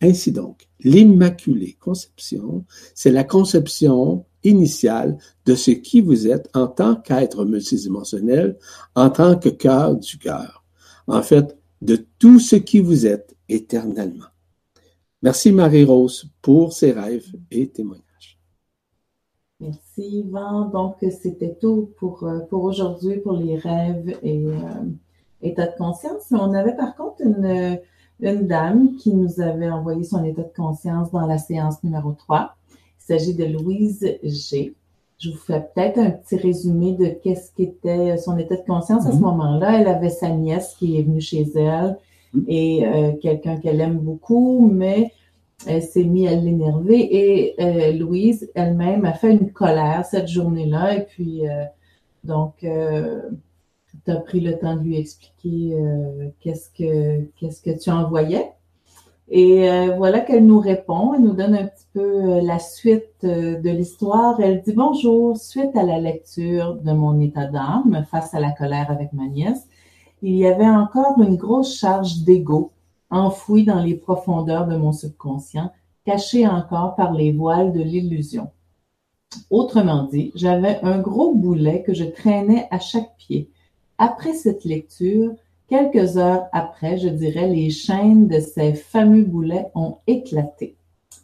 Ainsi 0.01 0.31
donc, 0.31 0.67
l'Immaculée 0.79 1.77
Conception, 1.79 2.65
c'est 2.95 3.11
la 3.11 3.23
conception 3.23 4.25
initiale 4.43 5.17
de 5.45 5.53
ce 5.53 5.71
qui 5.71 6.01
vous 6.01 6.27
êtes 6.27 6.49
en 6.55 6.67
tant 6.67 6.95
qu'être 6.95 7.45
multidimensionnel, 7.45 8.57
en 8.95 9.11
tant 9.11 9.37
que 9.37 9.49
cœur 9.49 9.95
du 9.95 10.17
cœur. 10.17 10.63
En 11.07 11.21
fait, 11.21 11.55
de 11.81 12.07
tout 12.17 12.39
ce 12.39 12.55
qui 12.55 12.79
vous 12.79 13.05
êtes 13.05 13.35
éternellement. 13.47 14.25
Merci 15.21 15.51
Marie-Rose 15.51 16.31
pour 16.41 16.73
ces 16.73 16.91
rêves 16.91 17.31
et 17.51 17.67
témoignages. 17.69 18.39
Merci 19.59 20.23
Yvan. 20.25 20.69
Donc, 20.69 20.95
c'était 21.01 21.55
tout 21.61 21.91
pour, 21.97 22.23
euh, 22.23 22.39
pour 22.49 22.63
aujourd'hui, 22.63 23.19
pour 23.19 23.33
les 23.33 23.57
rêves 23.57 24.17
et 24.23 24.43
euh, 24.47 24.57
état 25.43 25.67
de 25.67 25.77
conscience. 25.77 26.23
On 26.31 26.53
avait 26.55 26.75
par 26.75 26.95
contre 26.95 27.21
une, 27.21 27.79
une 28.21 28.47
dame 28.47 28.95
qui 28.97 29.13
nous 29.13 29.41
avait 29.41 29.69
envoyé 29.69 30.03
son 30.03 30.23
état 30.23 30.43
de 30.43 30.53
conscience 30.55 31.11
dans 31.11 31.25
la 31.25 31.37
séance 31.37 31.83
numéro 31.83 32.11
3. 32.13 32.55
Il 32.71 32.77
s'agit 32.99 33.33
de 33.33 33.45
Louise 33.45 34.17
G. 34.23 34.75
Je 35.19 35.29
vous 35.29 35.37
fais 35.37 35.61
peut-être 35.73 35.99
un 35.99 36.11
petit 36.11 36.37
résumé 36.37 36.93
de 36.93 37.07
qu'est-ce 37.07 37.51
qu'était 37.53 38.17
son 38.17 38.37
état 38.37 38.55
de 38.55 38.65
conscience 38.65 39.05
à 39.05 39.11
ce 39.11 39.15
mhm. 39.15 39.21
moment-là. 39.21 39.79
Elle 39.79 39.87
avait 39.87 40.09
sa 40.09 40.29
nièce 40.29 40.75
qui 40.77 40.97
est 40.97 41.03
venue 41.03 41.21
chez 41.21 41.45
elle 41.55 41.97
mhm. 42.33 42.45
et 42.47 42.85
euh, 42.85 43.11
quelqu'un 43.21 43.57
qu'elle 43.57 43.81
aime 43.81 43.99
beaucoup, 43.99 44.67
mais 44.71 45.11
elle 45.67 45.83
s'est 45.83 46.03
mise 46.03 46.27
à 46.27 46.35
l'énerver 46.35 46.99
et 46.99 47.55
euh, 47.59 47.91
Louise 47.91 48.49
elle-même 48.55 49.05
a 49.05 49.13
fait 49.13 49.31
une 49.31 49.51
colère 49.51 50.05
cette 50.05 50.27
journée-là 50.27 50.95
et 50.95 51.05
puis 51.05 51.47
euh, 51.47 51.65
donc 52.23 52.65
tu 54.05 54.11
as 54.11 54.17
pris 54.17 54.39
le 54.39 54.57
temps 54.57 54.75
de 54.75 54.81
lui 54.81 54.97
expliquer 54.97 55.75
qu'est-ce 56.39 56.69
que 56.69 57.21
que 57.35 57.79
tu 57.79 57.89
envoyais. 57.89 58.51
Et 59.33 59.69
euh, 59.69 59.95
voilà 59.95 60.19
qu'elle 60.19 60.45
nous 60.45 60.59
répond, 60.59 61.13
elle 61.13 61.21
nous 61.21 61.33
donne 61.33 61.55
un 61.55 61.65
petit 61.65 61.87
peu 61.93 62.01
euh, 62.01 62.41
la 62.41 62.59
suite 62.59 63.23
euh, 63.23 63.61
de 63.61 63.69
l'histoire. 63.69 64.37
Elle 64.41 64.61
dit 64.61 64.73
bonjour, 64.73 65.37
suite 65.37 65.73
à 65.77 65.83
la 65.83 65.99
lecture 65.99 66.75
de 66.75 66.91
mon 66.91 67.17
état 67.21 67.45
d'âme 67.45 68.05
face 68.11 68.33
à 68.33 68.41
la 68.41 68.51
colère 68.51 68.91
avec 68.91 69.13
ma 69.13 69.27
nièce, 69.27 69.65
il 70.21 70.35
y 70.35 70.45
avait 70.45 70.69
encore 70.69 71.17
une 71.21 71.37
grosse 71.37 71.77
charge 71.77 72.23
d'ego 72.23 72.73
enfouie 73.09 73.63
dans 73.63 73.81
les 73.81 73.95
profondeurs 73.95 74.67
de 74.67 74.75
mon 74.75 74.91
subconscient, 74.91 75.71
cachée 76.05 76.45
encore 76.45 76.95
par 76.95 77.13
les 77.13 77.31
voiles 77.31 77.71
de 77.71 77.81
l'illusion. 77.81 78.49
Autrement 79.49 80.03
dit, 80.11 80.33
j'avais 80.35 80.77
un 80.83 80.99
gros 80.99 81.33
boulet 81.33 81.83
que 81.83 81.93
je 81.93 82.03
traînais 82.03 82.67
à 82.69 82.79
chaque 82.79 83.15
pied. 83.15 83.49
Après 84.01 84.33
cette 84.33 84.65
lecture, 84.65 85.35
Quelques 85.71 86.17
heures 86.17 86.47
après, 86.51 86.97
je 86.97 87.07
dirais, 87.07 87.47
les 87.47 87.69
chaînes 87.69 88.27
de 88.27 88.41
ces 88.41 88.73
fameux 88.73 89.23
boulets 89.23 89.67
ont 89.73 89.99
éclaté. 90.05 90.75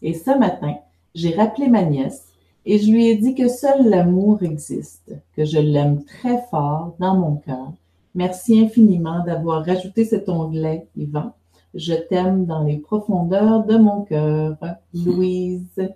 Et 0.01 0.13
ce 0.13 0.39
matin, 0.39 0.75
j'ai 1.13 1.35
rappelé 1.35 1.67
ma 1.67 1.83
nièce 1.83 2.23
et 2.65 2.79
je 2.79 2.89
lui 2.89 3.07
ai 3.07 3.17
dit 3.17 3.35
que 3.35 3.49
seul 3.49 3.89
l'amour 3.89 4.41
existe, 4.43 5.11
que 5.35 5.43
je 5.43 5.59
l'aime 5.59 6.01
très 6.05 6.41
fort 6.49 6.95
dans 6.97 7.17
mon 7.17 7.35
cœur. 7.35 7.73
Merci 8.15 8.57
infiniment 8.61 9.21
d'avoir 9.25 9.65
rajouté 9.65 10.05
cet 10.05 10.29
onglet, 10.29 10.87
Yvan. 10.95 11.33
Je 11.73 11.95
t'aime 11.95 12.45
dans 12.45 12.63
les 12.63 12.77
profondeurs 12.77 13.65
de 13.65 13.75
mon 13.75 14.03
cœur. 14.03 14.55
Louise. 14.93 15.89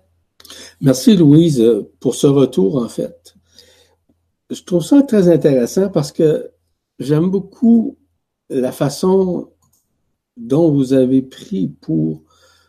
Merci, 0.82 1.16
Louise, 1.16 1.64
pour 2.00 2.14
ce 2.14 2.26
retour, 2.26 2.76
en 2.76 2.88
fait. 2.88 3.34
Je 4.50 4.62
trouve 4.62 4.84
ça 4.84 5.00
très 5.00 5.30
intéressant 5.30 5.88
parce 5.88 6.12
que 6.12 6.52
j'aime 6.98 7.30
beaucoup 7.30 7.98
la 8.48 8.72
façon 8.72 9.50
dont 10.36 10.72
vous 10.72 10.92
avez 10.92 11.22
pris 11.22 11.68
pour 11.68 12.22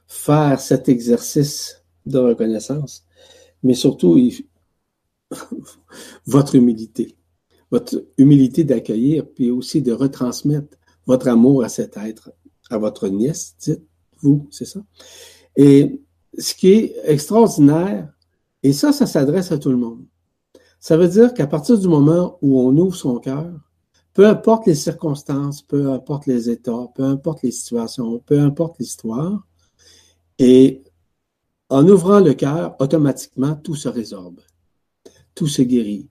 faire 0.07 0.59
cet 0.59 0.89
exercice 0.89 1.83
de 2.05 2.19
reconnaissance, 2.19 3.05
mais 3.63 3.73
surtout 3.73 4.19
votre 6.25 6.55
humilité, 6.55 7.15
votre 7.71 8.05
humilité 8.17 8.63
d'accueillir, 8.63 9.25
puis 9.27 9.51
aussi 9.51 9.81
de 9.81 9.91
retransmettre 9.91 10.77
votre 11.05 11.27
amour 11.27 11.63
à 11.63 11.69
cet 11.69 11.97
être, 11.97 12.31
à 12.69 12.77
votre 12.77 13.07
nièce, 13.07 13.55
dites-vous, 13.59 14.47
c'est 14.51 14.65
ça? 14.65 14.81
Et 15.55 16.01
ce 16.37 16.53
qui 16.53 16.69
est 16.69 16.95
extraordinaire, 17.03 18.13
et 18.63 18.73
ça, 18.73 18.93
ça 18.93 19.05
s'adresse 19.05 19.51
à 19.51 19.57
tout 19.57 19.69
le 19.69 19.77
monde. 19.77 20.05
Ça 20.79 20.97
veut 20.97 21.07
dire 21.07 21.33
qu'à 21.33 21.47
partir 21.47 21.77
du 21.77 21.87
moment 21.87 22.37
où 22.41 22.59
on 22.59 22.75
ouvre 22.77 22.95
son 22.95 23.17
cœur, 23.19 23.53
peu 24.13 24.27
importe 24.27 24.67
les 24.67 24.75
circonstances, 24.75 25.61
peu 25.61 25.91
importe 25.91 26.27
les 26.27 26.49
états, 26.49 26.87
peu 26.95 27.03
importe 27.03 27.41
les 27.43 27.51
situations, 27.51 28.19
peu 28.19 28.39
importe 28.39 28.77
l'histoire, 28.79 29.47
et 30.37 30.83
en 31.69 31.87
ouvrant 31.87 32.19
le 32.19 32.33
cœur, 32.33 32.75
automatiquement, 32.79 33.55
tout 33.55 33.75
se 33.75 33.89
résorbe, 33.89 34.39
tout 35.33 35.47
se 35.47 35.63
guérit, 35.63 36.09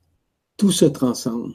tout 0.57 0.73
se 0.73 0.85
transcende, 0.85 1.55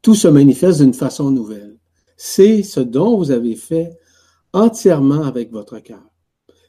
tout 0.00 0.14
se 0.14 0.28
manifeste 0.28 0.80
d'une 0.80 0.94
façon 0.94 1.30
nouvelle. 1.30 1.76
C'est 2.16 2.62
ce 2.62 2.80
dont 2.80 3.16
vous 3.16 3.30
avez 3.30 3.56
fait 3.56 3.98
entièrement 4.52 5.22
avec 5.22 5.50
votre 5.50 5.80
cœur. 5.80 6.04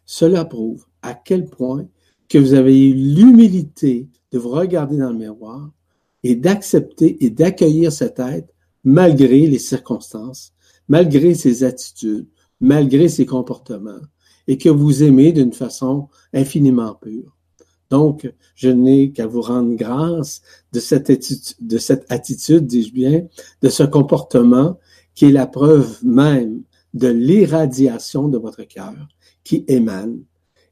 Cela 0.06 0.46
prouve 0.46 0.86
à 1.02 1.14
quel 1.14 1.46
point 1.46 1.88
que 2.28 2.38
vous 2.38 2.54
avez 2.54 2.90
eu 2.90 2.94
l'humilité 2.94 4.10
de 4.32 4.40
vous 4.40 4.50
regarder 4.50 4.98
dans 4.98 5.12
le 5.12 5.18
miroir 5.18 5.72
et 6.24 6.36
d'accepter 6.36 7.24
et 7.24 7.30
d'accueillir 7.30 7.92
cet 7.92 8.20
être 8.20 8.53
malgré 8.84 9.48
les 9.48 9.60
circonstances, 9.60 10.54
malgré 10.88 11.34
ses 11.36 11.64
attitudes, 11.64 12.28
malgré 12.60 13.08
ses 13.10 13.26
comportements, 13.26 14.02
et 14.48 14.58
que 14.58 14.70
vous 14.70 15.04
aimez 15.04 15.32
d'une 15.32 15.54
façon 15.54 16.10
infiniment 16.34 16.96
pure. 16.96 17.38
Donc, 17.90 18.32
je 18.56 18.70
n'ai 18.70 19.12
qu'à 19.12 19.28
vous 19.28 19.42
rendre 19.42 19.76
grâce 19.76 20.42
de 20.72 20.80
cette 20.80 21.10
attitude, 22.10 22.66
dis-je 22.66 22.94
bien, 22.94 23.28
de 23.62 23.70
ce 23.70 23.84
comportement 23.84 24.80
qui 25.16 25.26
est 25.26 25.32
la 25.32 25.46
preuve 25.46 26.04
même 26.04 26.64
de 26.94 27.08
l'irradiation 27.08 28.28
de 28.28 28.38
votre 28.38 28.64
cœur, 28.64 28.96
qui 29.44 29.64
émane 29.68 30.20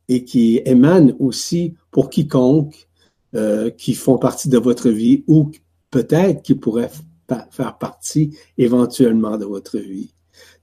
et 0.08 0.26
qui 0.26 0.62
émane 0.66 1.16
aussi 1.20 1.76
pour 1.92 2.10
quiconque 2.10 2.88
euh, 3.36 3.70
qui 3.70 3.94
font 3.94 4.18
partie 4.18 4.50
de 4.50 4.58
votre 4.58 4.90
vie 4.90 5.24
ou 5.28 5.52
peut-être 5.90 6.42
qui 6.42 6.56
pourrait 6.56 6.92
faire 7.52 7.78
partie 7.78 8.38
éventuellement 8.58 9.38
de 9.38 9.46
votre 9.46 9.78
vie. 9.78 10.14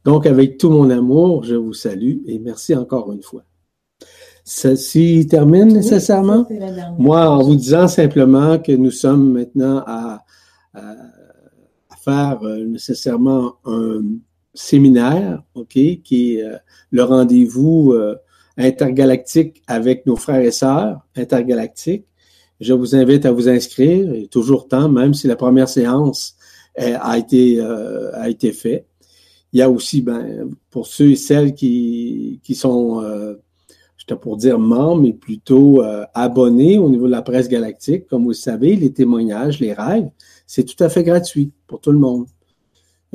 Donc, 0.05 0.27
avec 0.27 0.59
tout 0.59 0.71
mon 0.71 0.91
amour, 0.91 1.45
je 1.45 1.55
vous 1.55 1.75
salue 1.75 2.19
et 2.27 2.39
merci 2.39 2.75
encore 2.75 3.13
une 3.13 3.23
fois. 3.23 3.45
Ceci 4.45 5.27
termine 5.29 5.69
nécessairement? 5.69 6.49
Moi, 6.99 7.29
en 7.29 7.43
vous 7.43 7.55
disant 7.55 7.87
simplement 7.87 8.59
que 8.59 8.73
nous 8.73 8.91
sommes 8.91 9.33
maintenant 9.33 9.85
à, 9.87 10.25
faire 12.03 12.39
euh, 12.43 12.65
nécessairement 12.65 13.57
un 13.67 14.01
séminaire, 14.55 15.43
OK, 15.55 15.73
qui 16.03 16.37
est 16.37 16.45
euh, 16.45 16.57
le 16.91 17.03
rendez-vous 17.03 17.93
euh, 17.93 18.15
intergalactique 18.57 19.63
avec 19.67 20.07
nos 20.07 20.17
frères 20.17 20.41
et 20.41 20.53
sœurs 20.53 21.01
intergalactiques. 21.17 22.07
Je 22.61 22.73
vous 22.73 22.97
invite 22.97 23.27
à 23.27 23.33
vous 23.33 23.49
inscrire, 23.49 24.15
et 24.15 24.29
toujours 24.29 24.69
temps, 24.69 24.89
même 24.89 25.13
si 25.13 25.27
la 25.27 25.37
première 25.37 25.69
séance 25.69 26.38
a 26.79 27.19
été, 27.19 27.61
euh, 27.61 28.11
a 28.15 28.29
été 28.29 28.53
fait. 28.53 28.87
Il 29.53 29.59
y 29.59 29.63
a 29.63 29.71
aussi, 29.71 30.03
ben, 30.03 30.51
pour 30.71 30.87
ceux 30.87 31.11
et 31.11 31.17
celles 31.17 31.55
qui, 31.55 32.41
qui 32.43 32.55
sont, 32.55 33.03
euh, 33.03 33.35
je 33.97 34.15
pour 34.15 34.37
dire 34.37 34.59
membres, 34.59 35.03
mais 35.03 35.13
plutôt 35.13 35.83
abonnés 36.15 36.79
au 36.79 36.89
niveau 36.89 37.07
de 37.07 37.13
la 37.13 37.21
presse 37.21 37.47
galactique, 37.47 38.07
comme 38.07 38.23
vous 38.23 38.31
le 38.31 38.35
savez, 38.35 38.75
les 38.75 38.91
témoignages, 38.91 39.61
les 39.61 39.75
rêves, 39.75 40.09
c'est 40.47 40.65
tout 40.65 40.83
à 40.83 40.89
fait 40.89 41.05
gratuit 41.05 41.53
pour 41.67 41.81
tout 41.81 41.93
le 41.93 41.99
monde. 41.99 42.27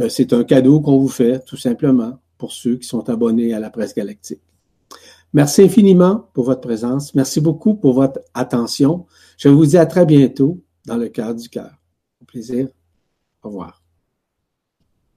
c'est 0.09 0.33
un 0.33 0.43
cadeau 0.43 0.81
qu'on 0.81 0.99
vous 0.99 1.07
fait, 1.07 1.39
tout 1.45 1.57
simplement, 1.57 2.19
pour 2.37 2.51
ceux 2.51 2.75
qui 2.77 2.87
sont 2.87 3.09
abonnés 3.09 3.55
à 3.55 3.59
la 3.59 3.71
presse 3.71 3.95
galactique. 3.95 4.41
Merci 5.33 5.63
infiniment 5.63 6.29
pour 6.33 6.45
votre 6.45 6.61
présence. 6.61 7.15
Merci 7.15 7.41
beaucoup 7.41 7.73
pour 7.73 7.93
votre 7.93 8.19
attention. 8.35 9.07
Je 9.37 9.49
vous 9.49 9.65
dis 9.65 9.77
à 9.77 9.87
très 9.87 10.05
bientôt 10.05 10.61
dans 10.85 10.97
le 10.97 11.09
cœur 11.09 11.33
du 11.33 11.49
cœur. 11.49 11.71
Au 12.21 12.25
plaisir. 12.25 12.67
Au 13.43 13.49
revoir. 13.49 13.83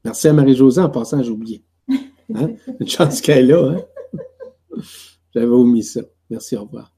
Merci 0.05 0.29
à 0.29 0.33
Marie-Josée. 0.33 0.83
En 0.83 0.91
passant, 0.91 1.23
j'ai 1.23 1.31
oublié. 1.31 1.65
Hein? 2.35 2.51
Une 2.81 2.89
chance 2.89 3.21
qu'elle 3.21 3.51
est 3.51 3.53
là. 3.53 3.77
Hein? 3.77 4.81
J'avais 5.35 5.47
omis 5.47 5.85
ça. 5.85 6.01
Merci, 6.29 6.57
au 6.57 6.65
revoir. 6.65 6.96